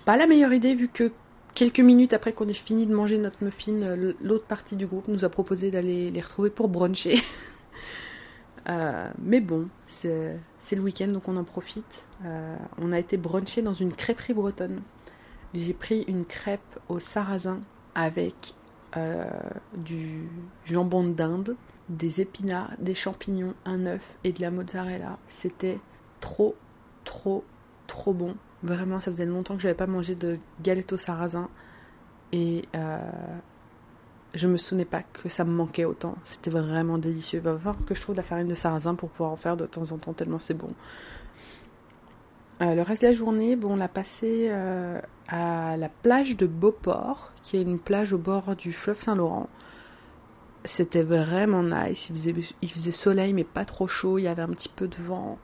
pas 0.05 0.17
la 0.17 0.27
meilleure 0.27 0.53
idée 0.53 0.75
vu 0.75 0.89
que 0.89 1.13
quelques 1.55 1.81
minutes 1.81 2.13
après 2.13 2.33
qu'on 2.33 2.49
ait 2.49 2.53
fini 2.53 2.87
de 2.87 2.95
manger 2.95 3.19
notre 3.19 3.45
muffin, 3.45 3.95
l'autre 4.21 4.47
partie 4.47 4.75
du 4.75 4.89
groupe 4.89 5.07
nous 5.07 5.25
a 5.25 5.29
proposé 5.29 5.71
d'aller 5.71 6.11
les 6.11 6.21
retrouver 6.21 6.51
pour 6.51 6.69
bruncher. 6.69 7.21
mais 8.67 9.41
bon, 9.41 9.69
c'est 9.87 10.39
le 10.73 10.81
week-end, 10.81 11.09
donc 11.09 11.29
on 11.29 11.37
en 11.37 11.45
profite. 11.45 12.07
Euh, 12.25 12.57
on 12.79 12.93
a 12.93 12.99
été 12.99 13.17
brunché 13.17 13.63
dans 13.63 13.75
une 13.75 13.93
crêperie 13.93 14.35
bretonne. 14.35 14.83
J'ai 15.55 15.75
pris 15.75 16.03
une 16.07 16.25
crêpe 16.25 16.79
au 16.89 17.01
sarrasin 17.01 17.61
avec 17.95 18.55
euh, 18.97 19.25
du 19.77 20.29
jambon 20.65 21.05
d'Inde, 21.05 21.57
des 21.89 22.21
épinards, 22.21 22.71
des 22.79 22.95
champignons, 22.95 23.55
un 23.65 23.87
œuf 23.87 24.17
et 24.23 24.33
de 24.33 24.41
la 24.41 24.51
mozzarella. 24.51 25.19
C'était 25.29 25.79
trop, 26.21 26.55
trop, 27.05 27.45
trop 27.87 28.13
bon. 28.13 28.37
Vraiment, 28.63 29.01
ça 29.01 29.11
faisait 29.11 29.27
longtemps 29.27 29.57
que 29.57 29.63
je 29.63 29.67
n'avais 29.67 29.77
pas 29.77 29.87
mangé 29.87 30.15
de 30.15 30.39
galette 30.63 30.93
au 30.93 30.97
sarrasin. 30.97 31.49
Et 32.33 32.63
euh, 32.77 32.99
je 34.35 34.47
me 34.47 34.57
souvenais 34.57 34.85
pas 34.85 35.03
que 35.03 35.29
ça 35.29 35.45
me 35.45 35.51
manquait 35.51 35.85
autant. 35.85 36.15
C'était 36.25 36.51
vraiment 36.51 36.99
délicieux. 36.99 37.41
Il 37.41 37.43
va 37.43 37.57
falloir 37.57 37.77
que 37.85 37.95
je 37.95 38.01
trouve 38.01 38.15
de 38.15 38.21
la 38.21 38.27
farine 38.27 38.49
de 38.49 38.55
sarrasin 38.55 38.95
pour 38.95 39.11
pouvoir 39.11 39.33
en 39.33 39.37
faire 39.37 39.57
de 39.57 39.67
temps 39.67 39.93
en 39.93 39.99
temps, 39.99 40.13
tellement 40.13 40.39
c'est 40.39 40.55
bon. 40.55 40.71
Euh, 42.63 42.75
le 42.75 42.83
reste 42.83 43.03
de 43.03 43.09
la 43.09 43.15
journée, 43.15 43.57
bon, 43.57 43.73
on 43.73 43.77
l'a 43.77 43.89
passé 43.89 44.49
euh, 44.51 45.01
à 45.29 45.77
la 45.77 45.89
plage 45.89 46.37
de 46.37 46.47
Beauport, 46.47 47.33
qui 47.43 47.57
est 47.57 47.63
une 47.63 47.79
plage 47.79 48.13
au 48.13 48.19
bord 48.19 48.55
du 48.55 48.73
fleuve 48.73 49.01
Saint-Laurent. 49.01 49.49
C'était 50.65 51.03
vraiment 51.03 51.63
nice. 51.63 52.11
Il 52.11 52.17
faisait, 52.17 52.35
il 52.61 52.71
faisait, 52.71 52.91
soleil, 52.91 53.33
mais 53.33 53.45
pas 53.45 53.65
trop 53.65 53.89
chaud. 53.89 54.19
Il 54.19 54.23
y 54.23 54.29
avait 54.29 54.43
un 54.43 54.49
petit 54.49 54.69
peu 54.69 54.89
de 54.89 54.97
vent. 54.97 55.39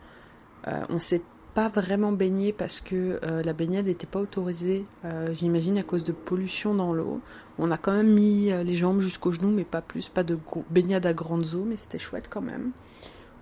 Euh, 0.69 0.85
on 0.91 0.99
s'est 0.99 1.23
pas 1.57 1.69
vraiment 1.69 2.13
baigné 2.13 2.53
parce 2.53 2.81
que 2.81 3.19
euh, 3.23 3.43
la 3.43 3.55
baignade 3.55 3.87
n'était 3.87 4.07
pas 4.07 4.21
autorisée, 4.21 4.85
euh, 5.07 5.33
j'imagine 5.33 5.79
à 5.79 5.83
cause 5.83 6.05
de 6.05 6.13
pollution 6.13 6.75
dans 6.75 6.93
l'eau. 6.93 7.23
On 7.59 7.71
a 7.71 7.79
quand 7.79 7.93
même 7.93 8.13
mis 8.13 8.53
euh, 8.53 8.63
les 8.63 8.75
jambes 8.75 9.01
jusqu'aux 9.01 9.33
genoux, 9.33 9.49
mais 9.49 9.65
pas 9.65 9.81
plus, 9.81 10.11
pas 10.11 10.23
de 10.23 10.39
baignade 10.69 11.07
à 11.07 11.15
grande 11.15 11.47
eau, 11.55 11.65
mais 11.67 11.79
c'était 11.79 11.99
chouette 11.99 12.27
quand 12.29 12.43
même. 12.43 12.73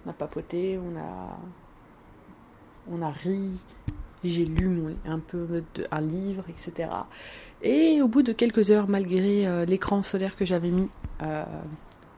On 0.07 0.11
a 0.11 0.12
papoté, 0.12 0.79
on 0.79 0.96
a, 0.96 1.40
on 2.88 3.03
a 3.03 3.11
ri, 3.11 3.50
j'ai 4.22 4.44
lu 4.44 4.94
un 5.07 5.18
peu 5.18 5.64
un 5.90 6.00
livre, 6.00 6.44
etc. 6.48 6.90
Et 7.62 8.00
au 8.00 8.07
bout 8.07 8.22
de 8.22 8.33
quelques 8.33 8.70
heures, 8.70 8.87
malgré 8.87 9.66
l'écran 9.66 10.05
solaire 10.05 10.37
que 10.37 10.44
j'avais 10.44 10.70
mis, 10.70 10.88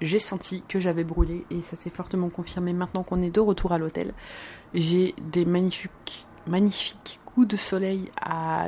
j'ai 0.01 0.19
senti 0.19 0.63
que 0.69 0.79
j'avais 0.79 1.05
brûlé 1.05 1.45
et 1.51 1.63
ça 1.63 1.77
s'est 1.77 1.91
fortement 1.91 2.29
confirmé 2.29 2.73
maintenant 2.73 3.03
qu'on 3.03 3.23
est 3.23 3.31
de 3.31 3.41
retour 3.41 3.73
à 3.73 3.79
l'hôtel. 3.79 4.13
J'ai 4.77 5.15
des 5.33 5.47
magnifiques, 5.47 6.29
coups 7.25 7.49
de 7.49 7.57
soleil 7.57 8.11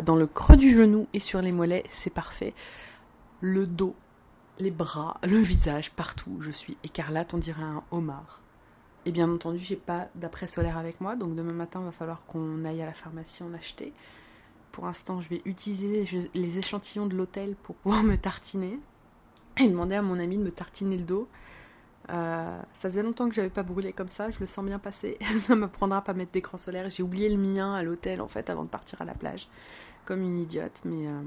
dans 0.07 0.17
le 0.17 0.27
creux 0.27 0.57
du 0.57 0.75
genou 0.75 1.07
et 1.13 1.21
sur 1.21 1.43
les 1.43 1.53
mollets, 1.53 1.85
c'est 1.91 2.09
parfait. 2.09 2.55
Le 3.43 3.67
dos, 3.67 3.95
les 4.59 4.71
bras, 4.71 5.19
le 5.23 5.37
visage, 5.37 5.91
partout, 5.91 6.39
je 6.41 6.51
suis 6.51 6.79
écarlate, 6.83 7.35
on 7.35 7.39
dirait 7.39 7.63
un 7.63 7.83
homard. 7.91 8.41
Et 9.05 9.13
bien 9.13 9.31
entendu, 9.31 9.59
j'ai 9.59 9.77
pas 9.77 10.09
d'après 10.15 10.47
solaire 10.47 10.79
avec 10.79 11.03
moi, 11.03 11.15
donc 11.15 11.37
demain 11.37 11.53
matin, 11.53 11.81
il 11.83 11.85
va 11.85 11.93
falloir 11.93 12.25
qu'on 12.25 12.65
aille 12.65 12.81
à 12.81 12.87
la 12.87 12.95
pharmacie 12.95 13.43
en 13.43 13.53
acheter. 13.53 13.93
Pour 14.73 14.87
l'instant, 14.87 15.21
je 15.21 15.29
vais 15.29 15.43
utiliser 15.45 16.07
les 16.33 16.59
échantillons 16.59 17.07
de 17.07 17.17
l'hôtel 17.17 17.55
pour 17.55 17.77
pouvoir 17.77 18.03
me 18.05 18.17
tartiner 18.17 18.79
et 19.59 19.69
demander 19.69 19.97
à 19.97 20.03
mon 20.03 20.19
ami 20.19 20.39
de 20.39 20.43
me 20.43 20.53
tartiner 20.53 20.97
le 20.97 21.05
dos. 21.05 21.29
Euh, 22.11 22.61
ça 22.73 22.89
faisait 22.89 23.03
longtemps 23.03 23.29
que 23.29 23.35
j'avais 23.35 23.51
pas 23.51 23.63
brûlé 23.63 23.93
comme 23.93 24.09
ça, 24.09 24.31
je 24.31 24.41
le 24.41 24.47
sens 24.47 24.65
bien 24.65 24.79
passer. 24.79 25.19
ça 25.39 25.55
me 25.55 25.69
prendra 25.69 26.03
pas 26.03 26.15
mettre 26.15 26.33
d'écran 26.33 26.59
solaire. 26.59 26.89
J'ai 26.89 27.03
oublié 27.03 27.29
le 27.29 27.37
mien 27.37 27.75
à 27.75 27.83
l'hôtel 27.83 28.21
en 28.21 28.29
fait 28.29 28.49
avant 28.51 28.65
de 28.65 28.69
partir 28.69 29.03
à 29.03 29.05
la 29.05 29.15
plage, 29.15 29.49
comme 30.05 30.23
une 30.23 30.39
idiote. 30.39 30.81
Mais, 30.85 31.07
euh, 31.07 31.21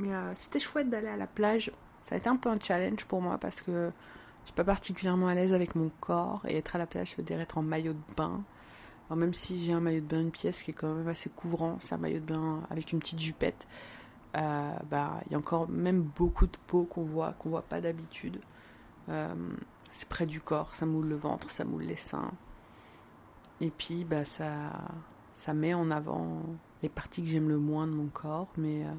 euh, 0.00 0.32
c'était 0.34 0.58
chouette 0.58 0.90
d'aller 0.90 1.08
à 1.08 1.16
la 1.16 1.26
plage. 1.26 1.72
Ça 2.02 2.14
a 2.14 2.18
été 2.18 2.28
un 2.28 2.36
peu 2.36 2.50
un 2.50 2.60
challenge 2.60 3.04
pour 3.06 3.22
moi 3.22 3.38
parce 3.38 3.62
que 3.62 3.90
je 4.42 4.48
suis 4.48 4.54
pas 4.54 4.64
particulièrement 4.64 5.28
à 5.28 5.34
l'aise 5.34 5.54
avec 5.54 5.74
mon 5.74 5.90
corps 6.00 6.42
et 6.46 6.58
être 6.58 6.76
à 6.76 6.78
la 6.78 6.86
plage, 6.86 7.10
ça 7.10 7.16
veut 7.16 7.22
dire 7.22 7.40
être 7.40 7.56
en 7.56 7.62
maillot 7.62 7.94
de 7.94 8.14
bain. 8.14 8.42
Alors 9.08 9.16
même 9.16 9.32
si 9.32 9.58
j'ai 9.62 9.72
un 9.72 9.80
maillot 9.80 10.00
de 10.00 10.06
bain, 10.06 10.20
une 10.20 10.30
pièce 10.30 10.62
qui 10.62 10.72
est 10.72 10.74
quand 10.74 10.92
même 10.92 11.08
assez 11.08 11.30
couvrant, 11.30 11.78
c'est 11.80 11.94
un 11.94 11.98
maillot 11.98 12.20
de 12.20 12.26
bain 12.26 12.60
avec 12.68 12.92
une 12.92 12.98
petite 12.98 13.20
jupette. 13.20 13.66
bah, 14.34 15.20
il 15.26 15.32
y 15.32 15.34
a 15.34 15.38
encore 15.38 15.66
même 15.70 16.02
beaucoup 16.02 16.46
de 16.46 16.58
peau 16.66 16.84
qu'on 16.84 17.04
voit 17.04 17.32
qu'on 17.38 17.48
voit 17.48 17.62
pas 17.62 17.80
d'habitude. 17.80 18.38
C'est 19.94 20.08
près 20.08 20.26
du 20.26 20.40
corps, 20.40 20.74
ça 20.74 20.86
moule 20.86 21.06
le 21.06 21.14
ventre, 21.14 21.50
ça 21.50 21.64
moule 21.64 21.84
les 21.84 21.94
seins. 21.94 22.32
Et 23.60 23.70
puis, 23.70 24.04
bah, 24.04 24.24
ça, 24.24 24.72
ça 25.34 25.54
met 25.54 25.72
en 25.72 25.88
avant 25.88 26.42
les 26.82 26.88
parties 26.88 27.22
que 27.22 27.28
j'aime 27.28 27.48
le 27.48 27.58
moins 27.58 27.86
de 27.86 27.92
mon 27.92 28.08
corps, 28.08 28.48
mais, 28.56 28.84
euh, 28.84 28.92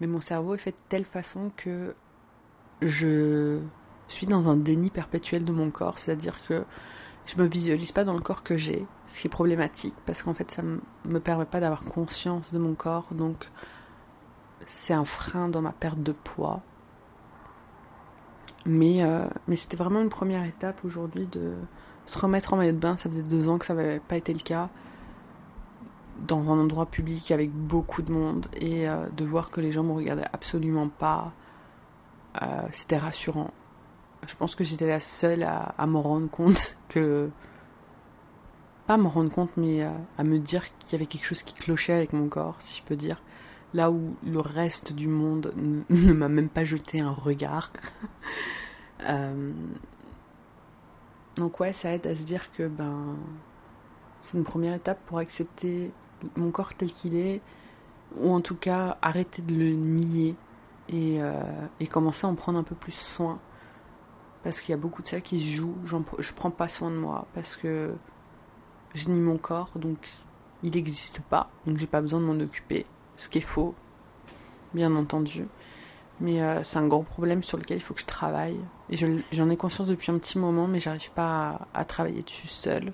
mais 0.00 0.06
mon 0.06 0.20
cerveau 0.20 0.54
est 0.54 0.58
fait 0.58 0.70
de 0.70 0.76
telle 0.88 1.04
façon 1.04 1.50
que 1.56 1.96
je 2.80 3.60
suis 4.06 4.28
dans 4.28 4.48
un 4.48 4.56
déni 4.56 4.88
perpétuel 4.88 5.44
de 5.44 5.52
mon 5.52 5.72
corps, 5.72 5.98
c'est-à-dire 5.98 6.40
que 6.46 6.64
je 7.26 7.36
me 7.38 7.44
visualise 7.44 7.90
pas 7.90 8.04
dans 8.04 8.14
le 8.14 8.20
corps 8.20 8.44
que 8.44 8.56
j'ai, 8.56 8.86
ce 9.08 9.20
qui 9.20 9.26
est 9.26 9.30
problématique 9.30 9.96
parce 10.06 10.22
qu'en 10.22 10.34
fait 10.34 10.50
ça 10.52 10.62
me 10.62 11.20
permet 11.20 11.44
pas 11.44 11.58
d'avoir 11.58 11.82
conscience 11.82 12.52
de 12.52 12.58
mon 12.58 12.74
corps, 12.74 13.08
donc 13.12 13.50
c'est 14.66 14.94
un 14.94 15.04
frein 15.04 15.48
dans 15.48 15.60
ma 15.60 15.72
perte 15.72 16.02
de 16.04 16.12
poids. 16.12 16.62
Mais, 18.66 19.02
euh, 19.02 19.26
mais 19.48 19.56
c'était 19.56 19.76
vraiment 19.76 20.00
une 20.00 20.08
première 20.08 20.44
étape 20.44 20.84
aujourd'hui 20.84 21.26
de 21.26 21.54
se 22.06 22.18
remettre 22.18 22.52
en 22.54 22.56
maillot 22.56 22.72
de 22.72 22.78
bain. 22.78 22.96
Ça 22.96 23.08
faisait 23.08 23.22
deux 23.22 23.48
ans 23.48 23.58
que 23.58 23.66
ça 23.66 23.74
n'avait 23.74 24.00
pas 24.00 24.16
été 24.16 24.32
le 24.32 24.40
cas 24.40 24.70
dans 26.26 26.52
un 26.52 26.58
endroit 26.58 26.86
public 26.86 27.30
avec 27.32 27.50
beaucoup 27.50 28.02
de 28.02 28.12
monde 28.12 28.46
et 28.54 28.88
euh, 28.88 29.08
de 29.16 29.24
voir 29.24 29.50
que 29.50 29.60
les 29.60 29.72
gens 29.72 29.82
me 29.82 29.92
regardaient 29.92 30.28
absolument 30.32 30.88
pas, 30.88 31.32
euh, 32.40 32.46
c'était 32.70 32.98
rassurant. 32.98 33.50
Je 34.28 34.36
pense 34.36 34.54
que 34.54 34.62
j'étais 34.62 34.86
la 34.86 35.00
seule 35.00 35.42
à, 35.42 35.86
me 35.86 35.98
rendre 35.98 36.30
compte 36.30 36.76
que. 36.88 37.30
Pas 38.86 38.94
à 38.94 38.96
me 38.96 39.08
rendre 39.08 39.30
compte, 39.30 39.50
mais 39.56 39.82
à 40.18 40.24
me 40.24 40.38
dire 40.38 40.64
qu'il 40.78 40.92
y 40.92 40.94
avait 40.96 41.06
quelque 41.06 41.24
chose 41.24 41.42
qui 41.42 41.54
clochait 41.54 41.92
avec 41.92 42.12
mon 42.12 42.28
corps, 42.28 42.56
si 42.60 42.78
je 42.78 42.82
peux 42.84 42.96
dire. 42.96 43.20
Là 43.74 43.90
où 43.90 44.16
le 44.24 44.40
reste 44.40 44.92
du 44.92 45.08
monde 45.08 45.54
ne 45.90 46.12
m'a 46.12 46.28
même 46.28 46.48
pas 46.48 46.64
jeté 46.64 47.00
un 47.00 47.12
regard. 47.12 47.72
Euh, 49.08 49.50
donc 51.34 51.58
ouais, 51.58 51.72
ça 51.72 51.92
aide 51.92 52.06
à 52.06 52.14
se 52.14 52.22
dire 52.22 52.52
que 52.52 52.68
ben 52.68 53.16
c'est 54.20 54.38
une 54.38 54.44
première 54.44 54.74
étape 54.74 55.00
pour 55.06 55.18
accepter 55.18 55.90
mon 56.36 56.52
corps 56.52 56.74
tel 56.74 56.92
qu'il 56.92 57.16
est, 57.16 57.40
ou 58.16 58.32
en 58.32 58.40
tout 58.40 58.54
cas 58.54 58.98
arrêter 59.02 59.42
de 59.42 59.54
le 59.54 59.72
nier 59.72 60.36
et, 60.88 61.20
euh, 61.20 61.42
et 61.80 61.88
commencer 61.88 62.26
à 62.26 62.30
en 62.30 62.36
prendre 62.36 62.58
un 62.58 62.62
peu 62.62 62.76
plus 62.76 62.94
soin. 62.94 63.40
Parce 64.44 64.60
qu'il 64.60 64.70
y 64.70 64.74
a 64.74 64.76
beaucoup 64.76 65.02
de 65.02 65.08
ça 65.08 65.20
qui 65.20 65.40
se 65.40 65.50
joue, 65.50 65.74
je 65.84 66.32
prends 66.32 66.50
pas 66.50 66.68
soin 66.68 66.90
de 66.90 66.96
moi 66.96 67.26
parce 67.34 67.56
que 67.56 67.94
je 68.94 69.08
nie 69.08 69.20
mon 69.20 69.38
corps, 69.38 69.70
donc 69.76 70.08
il 70.62 70.72
n'existe 70.72 71.22
pas, 71.22 71.50
donc 71.66 71.78
j'ai 71.78 71.86
pas 71.86 72.00
besoin 72.00 72.20
de 72.20 72.26
m'en 72.26 72.40
occuper, 72.40 72.86
ce 73.16 73.28
qui 73.28 73.38
est 73.38 73.42
faux, 73.42 73.74
bien 74.74 74.94
entendu. 74.96 75.46
Mais 76.20 76.40
euh, 76.42 76.62
c'est 76.62 76.78
un 76.78 76.86
gros 76.86 77.02
problème 77.02 77.42
sur 77.42 77.58
lequel 77.58 77.78
il 77.78 77.80
faut 77.80 77.94
que 77.94 78.00
je 78.00 78.06
travaille. 78.06 78.58
Et 78.90 78.96
j'en 78.96 79.50
ai 79.50 79.56
conscience 79.56 79.88
depuis 79.88 80.12
un 80.12 80.18
petit 80.18 80.38
moment, 80.38 80.68
mais 80.68 80.78
j'arrive 80.78 81.10
pas 81.10 81.66
à, 81.74 81.84
travailler 81.84 82.22
dessus 82.22 82.48
seul 82.48 82.92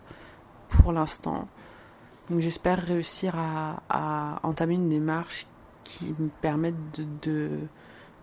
pour 0.69 0.93
l'instant. 0.93 1.49
Donc 2.31 2.41
j'espère 2.41 2.79
réussir 2.79 3.35
à, 3.37 4.41
entamer 4.43 4.75
une 4.75 4.89
démarche 4.89 5.47
qui 5.85 6.15
me 6.19 6.29
permette 6.41 6.77
de, 7.23 7.51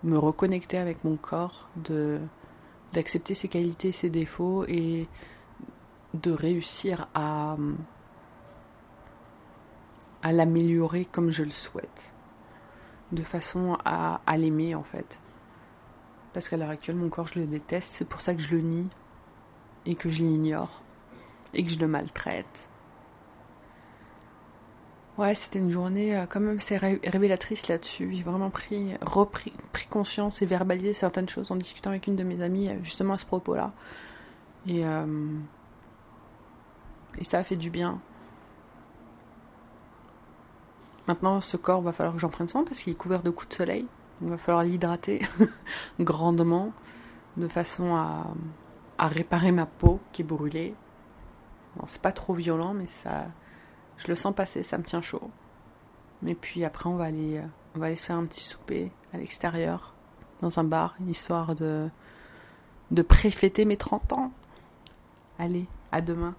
me 0.04 0.18
reconnecter 0.18 0.78
avec 0.78 1.04
mon 1.04 1.18
corps, 1.18 1.68
de 1.76 2.20
d'accepter 2.94 3.36
ses 3.36 3.50
qualités, 3.50 3.92
ses 3.92 4.10
défauts 4.10 4.64
et 4.70 5.08
de 6.14 6.32
réussir 6.32 7.08
à, 7.14 7.58
à 10.26 10.34
l'améliorer 10.34 11.06
comme 11.06 11.30
je 11.30 11.44
le 11.44 11.52
souhaite 11.52 12.12
de 13.12 13.22
façon 13.22 13.78
à, 13.86 14.20
l'aimer 14.38 14.74
en 14.74 14.82
fait. 14.82 15.20
Parce 16.34 16.50
qu'à 16.50 16.58
l'heure 16.58 16.72
actuelle, 16.72 16.96
mon 16.96 17.10
corps, 17.10 17.28
je 17.28 17.38
le 17.38 17.46
déteste, 17.46 17.94
c'est 17.94 18.10
pour 18.10 18.22
ça 18.22 18.34
que 18.34 18.42
je 18.42 18.56
le 18.56 18.62
nie 18.62 18.90
et 19.86 19.94
que 19.94 20.10
je 20.10 20.24
l'ignore 20.24 20.82
et 21.54 21.64
que 21.64 21.70
je 21.70 21.78
le 21.78 21.88
maltraite. 21.88 22.70
Ouais, 25.20 25.36
c'était 25.36 25.60
une 25.60 25.70
journée 25.70 26.18
euh, 26.18 26.26
quand 26.28 26.40
même 26.40 26.58
assez 26.58 26.76
révélatrice 26.78 27.68
là-dessus. 27.68 28.10
J'ai 28.12 28.24
vraiment 28.24 28.50
pris, 28.50 28.96
repris, 29.02 29.54
pris 29.74 29.86
conscience 29.86 30.42
et 30.42 30.48
verbalisé 30.48 30.92
certaines 30.92 31.30
choses 31.30 31.52
en 31.52 31.56
discutant 31.56 31.92
avec 31.92 32.08
une 32.08 32.16
de 32.16 32.24
mes 32.24 32.42
amies 32.42 32.70
euh, 32.70 32.78
justement 32.82 33.14
à 33.14 33.18
ce 33.20 33.28
propos-là. 33.28 33.74
Et, 34.66 34.84
euh, 34.84 35.06
et 37.20 37.24
ça 37.24 37.38
a 37.38 37.44
fait 37.44 37.58
du 37.58 37.70
bien. 37.70 38.02
Maintenant, 41.08 41.40
ce 41.42 41.58
corps, 41.58 41.82
va 41.82 41.92
falloir 41.92 42.16
que 42.16 42.22
j'en 42.22 42.30
prenne 42.30 42.50
soin 42.50 42.64
parce 42.64 42.80
qu'il 42.80 42.94
est 42.94 42.98
couvert 42.98 43.22
de 43.22 43.30
coups 43.30 43.50
de 43.50 43.54
soleil. 43.54 43.86
Il 44.22 44.30
va 44.30 44.38
falloir 44.38 44.64
l'hydrater 44.64 45.22
grandement 46.00 46.72
de 47.38 47.48
façon 47.48 47.96
à, 47.96 48.26
réparer 49.08 49.52
ma 49.52 49.66
peau 49.66 50.00
qui 50.12 50.22
est 50.22 50.26
brûlée. 50.26 50.74
Bon, 51.76 51.84
c'est 51.86 52.02
pas 52.02 52.14
trop 52.14 52.34
violent, 52.34 52.74
mais 52.74 52.88
ça, 52.88 53.26
je 53.98 54.08
le 54.08 54.16
sens 54.16 54.34
passer, 54.34 54.64
ça 54.64 54.78
me 54.78 54.84
tient 54.84 55.02
chaud. 55.02 55.30
Mais 56.22 56.34
puis 56.34 56.64
après, 56.64 56.90
on 56.90 56.96
va 56.96 57.06
aller, 57.06 57.42
on 57.76 57.80
va 57.80 57.88
aller 57.88 57.96
se 57.96 58.06
faire 58.06 58.16
un 58.16 58.26
petit 58.26 58.44
souper 58.44 58.92
à 59.14 59.18
l'extérieur, 59.18 59.94
dans 60.40 60.60
un 60.60 60.64
bar, 60.64 60.96
histoire 61.08 61.54
de, 61.56 61.90
de 62.92 63.02
préfêter 63.02 63.66
mes 63.66 63.78
30 63.78 64.14
ans. 64.14 64.32
Allez, 65.38 65.68
à 65.92 66.02
demain. 66.02 66.36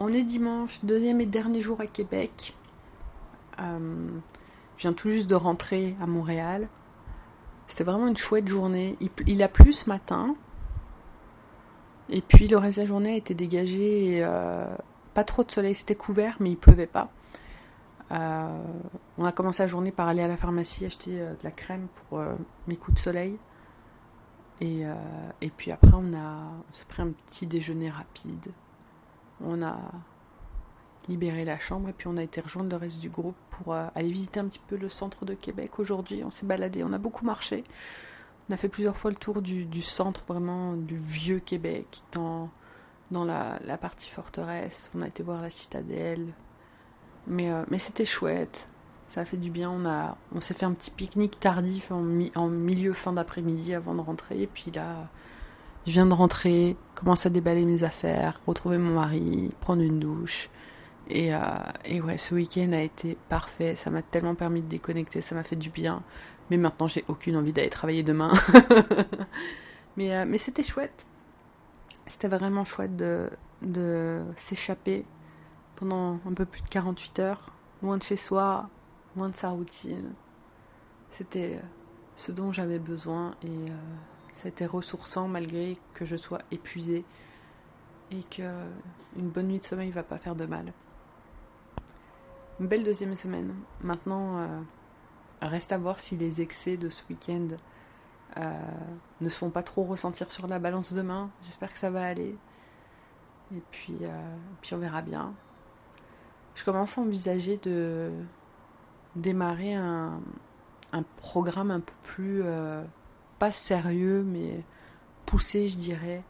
On 0.00 0.08
est 0.08 0.24
dimanche, 0.24 0.80
deuxième 0.82 1.20
et 1.20 1.26
dernier 1.26 1.60
jour 1.60 1.80
à 1.80 1.86
Québec. 1.86 2.54
Euh, 3.60 4.08
je 4.76 4.82
viens 4.82 4.92
tout 4.92 5.10
juste 5.10 5.28
de 5.28 5.34
rentrer 5.34 5.96
à 6.00 6.06
Montréal. 6.06 6.68
C'était 7.66 7.84
vraiment 7.84 8.06
une 8.06 8.16
chouette 8.16 8.48
journée. 8.48 8.96
Il, 9.26 9.42
a 9.42 9.48
plu 9.48 9.72
ce 9.72 9.88
matin. 9.88 10.34
Et 12.08 12.22
puis 12.22 12.48
le 12.48 12.56
reste 12.56 12.78
de 12.78 12.82
la 12.82 12.86
journée 12.86 13.14
a 13.14 13.16
été 13.16 13.34
dégagé. 13.34 14.20
Euh, 14.22 14.66
pas 15.14 15.24
trop 15.24 15.44
de 15.44 15.50
soleil, 15.50 15.74
c'était 15.74 15.96
couvert, 15.96 16.36
mais 16.40 16.50
il 16.50 16.56
pleuvait 16.56 16.86
pas. 16.86 17.10
Euh, 18.10 18.62
on 19.18 19.24
a 19.24 19.32
commencé 19.32 19.62
la 19.62 19.66
journée 19.66 19.92
par 19.92 20.08
aller 20.08 20.22
à 20.22 20.28
la 20.28 20.38
pharmacie 20.38 20.86
acheter 20.86 21.10
de 21.10 21.44
la 21.44 21.50
crème 21.50 21.88
pour 21.94 22.22
mes 22.66 22.76
coups 22.76 22.94
de 22.94 23.00
soleil. 23.00 23.38
Et, 24.60 24.84
puis 25.56 25.70
après, 25.70 25.92
on, 25.92 26.14
a, 26.14 26.44
on 26.68 26.72
s'est 26.72 26.86
pris 26.86 27.02
un 27.02 27.10
petit 27.26 27.46
déjeuner 27.46 27.90
rapide. 27.90 28.52
On 29.44 29.62
a 29.62 29.76
libérer 31.08 31.44
la 31.44 31.58
chambre 31.58 31.88
et 31.88 31.92
puis 31.92 32.06
on 32.06 32.16
a 32.16 32.22
été 32.22 32.40
rejoindre 32.40 32.70
le 32.70 32.76
reste 32.76 32.98
du 32.98 33.08
groupe 33.08 33.36
pour 33.50 33.74
euh, 33.74 33.86
aller 33.94 34.10
visiter 34.10 34.40
un 34.40 34.46
petit 34.46 34.60
peu 34.66 34.76
le 34.76 34.88
centre 34.88 35.24
de 35.24 35.34
Québec 35.34 35.78
aujourd'hui. 35.78 36.22
On 36.24 36.30
s'est 36.30 36.46
baladé, 36.46 36.84
on 36.84 36.92
a 36.92 36.98
beaucoup 36.98 37.24
marché. 37.24 37.64
On 38.48 38.54
a 38.54 38.56
fait 38.56 38.68
plusieurs 38.68 38.96
fois 38.96 39.10
le 39.10 39.16
tour 39.16 39.42
du, 39.42 39.82
centre 39.82 40.22
vraiment 40.26 40.74
du 40.74 40.96
vieux 40.96 41.38
Québec 41.38 42.02
dans, 42.12 42.48
dans 43.10 43.24
la, 43.24 43.58
partie 43.78 44.08
forteresse. 44.08 44.90
On 44.94 45.02
a 45.02 45.08
été 45.08 45.22
voir 45.22 45.42
la 45.42 45.50
citadelle. 45.50 46.32
Mais, 47.26 47.50
euh, 47.50 47.64
mais 47.68 47.78
c'était 47.78 48.06
chouette. 48.06 48.66
Ça 49.10 49.20
a 49.22 49.24
fait 49.26 49.36
du 49.36 49.50
bien. 49.50 49.70
On, 49.70 49.84
a, 49.84 50.16
on 50.34 50.40
s'est 50.40 50.54
fait 50.54 50.64
un 50.64 50.72
petit 50.72 50.90
pique-nique 50.90 51.38
tardif 51.40 51.92
en, 51.92 52.02
en 52.36 52.48
milieu 52.48 52.94
fin 52.94 53.12
d'après-midi 53.12 53.74
avant 53.74 53.94
de 53.94 54.00
rentrer. 54.00 54.40
Et 54.40 54.46
puis 54.46 54.70
là, 54.70 55.08
je 55.88 55.92
viens 55.92 56.06
de 56.06 56.14
rentrer, 56.14 56.76
commence 56.94 57.26
à 57.26 57.30
déballer 57.30 57.64
mes 57.64 57.82
affaires, 57.82 58.40
retrouver 58.46 58.78
mon 58.78 58.94
mari, 58.94 59.50
prendre 59.60 59.82
une 59.82 59.98
douche. 59.98 60.50
Et, 61.08 61.34
euh, 61.34 61.38
et 61.84 62.00
ouais, 62.00 62.18
ce 62.18 62.34
week-end 62.34 62.72
a 62.72 62.80
été 62.82 63.16
parfait. 63.28 63.76
Ça 63.76 63.90
m'a 63.90 64.02
tellement 64.02 64.34
permis 64.34 64.60
de 64.62 64.68
déconnecter, 64.68 65.20
ça 65.20 65.34
m'a 65.34 65.42
fait 65.42 65.56
du 65.56 65.70
bien. 65.70 66.02
Mais 66.50 66.56
maintenant, 66.56 66.88
j'ai 66.88 67.04
aucune 67.08 67.36
envie 67.36 67.52
d'aller 67.52 67.70
travailler 67.70 68.02
demain. 68.02 68.32
mais 69.96 70.14
euh, 70.14 70.24
mais 70.26 70.38
c'était 70.38 70.62
chouette. 70.62 71.06
C'était 72.06 72.28
vraiment 72.28 72.64
chouette 72.64 72.96
de, 72.96 73.28
de 73.62 74.22
s'échapper 74.36 75.04
pendant 75.76 76.18
un 76.26 76.32
peu 76.34 76.44
plus 76.44 76.62
de 76.62 76.68
48 76.68 77.18
heures, 77.20 77.52
loin 77.82 77.98
de 77.98 78.02
chez 78.02 78.16
soi, 78.16 78.68
loin 79.16 79.28
de 79.28 79.36
sa 79.36 79.50
routine. 79.50 80.12
C'était 81.10 81.56
euh, 81.56 81.66
ce 82.16 82.32
dont 82.32 82.52
j'avais 82.52 82.78
besoin 82.78 83.34
et 83.42 83.48
euh, 83.48 83.76
c'était 84.32 84.66
ressourçant 84.66 85.28
malgré 85.28 85.78
que 85.94 86.04
je 86.04 86.16
sois 86.16 86.40
épuisée 86.50 87.04
et 88.10 88.22
que 88.24 88.42
une 89.16 89.28
bonne 89.28 89.48
nuit 89.48 89.58
de 89.58 89.64
sommeil 89.64 89.90
va 89.90 90.02
pas 90.02 90.18
faire 90.18 90.34
de 90.34 90.46
mal. 90.46 90.72
Une 92.60 92.66
belle 92.66 92.84
deuxième 92.84 93.14
semaine. 93.14 93.54
Maintenant, 93.82 94.38
euh, 94.38 94.46
reste 95.42 95.72
à 95.72 95.78
voir 95.78 96.00
si 96.00 96.16
les 96.16 96.40
excès 96.40 96.76
de 96.76 96.88
ce 96.88 97.02
week-end 97.08 97.48
ne 99.20 99.28
se 99.28 99.36
font 99.36 99.50
pas 99.50 99.64
trop 99.64 99.82
ressentir 99.82 100.30
sur 100.30 100.46
la 100.46 100.60
balance 100.60 100.92
demain. 100.92 101.30
J'espère 101.42 101.72
que 101.72 101.78
ça 101.78 101.90
va 101.90 102.04
aller. 102.04 102.36
Et 103.52 103.62
puis, 103.72 103.96
puis 104.60 104.74
on 104.74 104.78
verra 104.78 105.02
bien. 105.02 105.34
Je 106.54 106.64
commence 106.64 106.98
à 106.98 107.00
envisager 107.00 107.56
de 107.56 108.12
démarrer 109.16 109.74
un, 109.74 110.20
un 110.92 111.02
programme 111.16 111.72
un 111.72 111.80
peu 111.80 111.92
plus, 112.04 112.44
pas 113.40 113.50
sérieux, 113.50 114.22
mais 114.22 114.62
poussé, 115.26 115.66
je 115.66 115.78
dirais, 115.78 116.22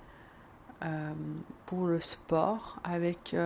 pour 1.66 1.86
le 1.86 2.00
sport 2.00 2.78
avec 2.84 3.36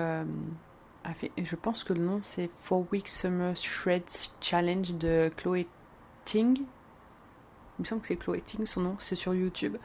je 1.39 1.57
pense 1.57 1.85
que 1.85 1.93
le 1.93 2.01
nom 2.01 2.19
c'est 2.23 2.51
Four 2.63 2.87
Week 2.93 3.09
Summer 3.09 3.57
Shreds 3.57 4.31
Challenge 4.41 4.95
de 4.95 5.31
Chloé 5.37 5.67
Ting. 6.25 6.59
Il 7.79 7.83
me 7.83 7.85
semble 7.85 8.03
que 8.03 8.09
c'est 8.09 8.17
Chloé 8.17 8.41
Ting 8.41 8.67
son 8.67 8.83
nom, 8.83 8.97
c'est 8.99 9.15
sur 9.15 9.35
YouTube. 9.35 9.77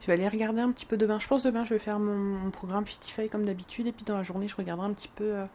Je 0.00 0.06
vais 0.06 0.14
aller 0.14 0.28
regarder 0.28 0.60
un 0.60 0.72
petit 0.72 0.86
peu 0.86 0.96
demain. 0.96 1.18
Je 1.18 1.28
pense 1.28 1.42
demain 1.42 1.64
je 1.64 1.74
vais 1.74 1.80
faire 1.80 1.98
mon, 1.98 2.50
programme 2.50 2.86
Fitify 2.86 3.28
comme 3.28 3.44
d'habitude 3.44 3.86
et 3.86 3.92
puis 3.92 4.04
dans 4.04 4.16
la 4.16 4.22
journée 4.22 4.48
je 4.48 4.56
regarderai 4.56 4.86
un 4.86 4.92
petit 4.92 5.10
peu 5.14 5.24
euh, 5.24 5.46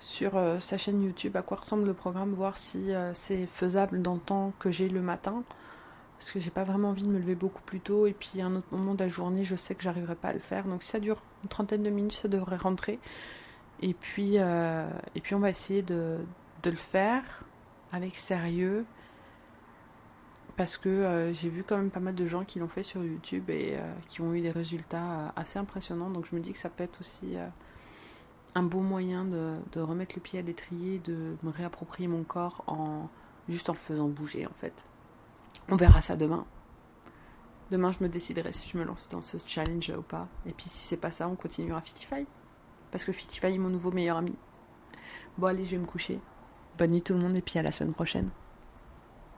sur 0.00 0.36
euh, 0.36 0.58
sa 0.60 0.78
chaîne 0.78 1.02
YouTube 1.02 1.36
à 1.36 1.42
quoi 1.42 1.58
ressemble 1.58 1.86
le 1.86 1.94
programme, 1.94 2.32
voir 2.34 2.56
si 2.56 2.92
euh, 2.92 3.12
c'est 3.14 3.46
faisable 3.46 4.02
dans 4.02 4.14
le 4.14 4.20
temps 4.20 4.52
que 4.58 4.70
j'ai 4.70 4.88
le 4.88 5.00
matin. 5.00 5.44
Parce 6.18 6.32
que 6.32 6.40
j'ai 6.40 6.50
pas 6.50 6.64
vraiment 6.64 6.90
envie 6.90 7.02
de 7.02 7.10
me 7.10 7.18
lever 7.18 7.34
beaucoup 7.34 7.60
plus 7.62 7.80
tôt 7.80 8.06
et 8.06 8.12
puis 8.12 8.40
à 8.40 8.46
un 8.46 8.56
autre 8.56 8.68
moment 8.70 8.94
de 8.94 9.04
la 9.04 9.08
journée 9.08 9.44
je 9.44 9.54
sais 9.54 9.74
que 9.74 9.82
j'arriverai 9.82 10.14
pas 10.14 10.28
à 10.28 10.32
le 10.32 10.38
faire. 10.38 10.64
Donc 10.64 10.82
si 10.82 10.90
ça 10.90 10.98
dure 10.98 11.22
une 11.42 11.50
trentaine 11.50 11.82
de 11.82 11.90
minutes 11.90 12.14
ça 12.14 12.28
devrait 12.28 12.56
rentrer. 12.56 12.98
Et 13.80 13.94
puis, 13.94 14.38
euh, 14.38 14.88
et 15.14 15.20
puis 15.20 15.34
on 15.34 15.38
va 15.38 15.50
essayer 15.50 15.82
de, 15.82 16.18
de, 16.62 16.70
le 16.70 16.76
faire 16.76 17.44
avec 17.92 18.16
sérieux. 18.16 18.84
Parce 20.56 20.78
que 20.78 20.88
euh, 20.88 21.32
j'ai 21.32 21.50
vu 21.50 21.62
quand 21.62 21.76
même 21.76 21.90
pas 21.90 22.00
mal 22.00 22.14
de 22.14 22.26
gens 22.26 22.44
qui 22.44 22.58
l'ont 22.58 22.68
fait 22.68 22.82
sur 22.82 23.04
YouTube 23.04 23.50
et 23.50 23.76
euh, 23.76 23.92
qui 24.08 24.22
ont 24.22 24.32
eu 24.32 24.40
des 24.40 24.50
résultats 24.50 25.32
assez 25.36 25.58
impressionnants. 25.58 26.08
Donc 26.08 26.24
je 26.24 26.34
me 26.34 26.40
dis 26.40 26.52
que 26.52 26.58
ça 26.58 26.70
peut 26.70 26.84
être 26.84 27.00
aussi 27.00 27.36
un 28.54 28.62
beau 28.62 28.80
moyen 28.80 29.26
de, 29.26 29.56
de, 29.72 29.80
remettre 29.80 30.14
le 30.16 30.22
pied 30.22 30.38
à 30.38 30.42
l'étrier, 30.42 30.98
de 31.00 31.36
me 31.42 31.50
réapproprier 31.50 32.08
mon 32.08 32.24
corps 32.24 32.64
en 32.66 33.10
juste 33.48 33.68
en 33.68 33.74
le 33.74 33.78
faisant 33.78 34.08
bouger 34.08 34.46
en 34.46 34.54
fait. 34.54 34.82
On 35.68 35.76
verra 35.76 36.00
ça 36.00 36.16
demain. 36.16 36.46
Demain, 37.70 37.90
je 37.92 38.02
me 38.02 38.08
déciderai 38.08 38.52
si 38.52 38.68
je 38.68 38.78
me 38.78 38.84
lance 38.84 39.08
dans 39.10 39.22
ce 39.22 39.38
challenge 39.44 39.90
ou 39.90 40.02
pas. 40.02 40.28
Et 40.46 40.52
puis, 40.52 40.68
si 40.68 40.86
c'est 40.86 40.96
pas 40.96 41.10
ça, 41.10 41.28
on 41.28 41.34
continuera 41.34 41.80
Fitify 41.80 42.24
parce 42.90 43.04
que 43.04 43.12
Fitify 43.12 43.46
est 43.46 43.58
mon 43.58 43.68
nouveau 43.68 43.90
meilleur 43.90 44.16
ami. 44.16 44.34
Bon 45.38 45.48
allez, 45.48 45.64
je 45.64 45.72
vais 45.72 45.78
me 45.78 45.86
coucher. 45.86 46.18
Bonne 46.78 46.92
nuit 46.92 47.02
tout 47.02 47.14
le 47.14 47.20
monde 47.20 47.36
et 47.36 47.42
puis 47.42 47.58
à 47.58 47.62
la 47.62 47.72
semaine 47.72 47.94
prochaine. 47.94 48.30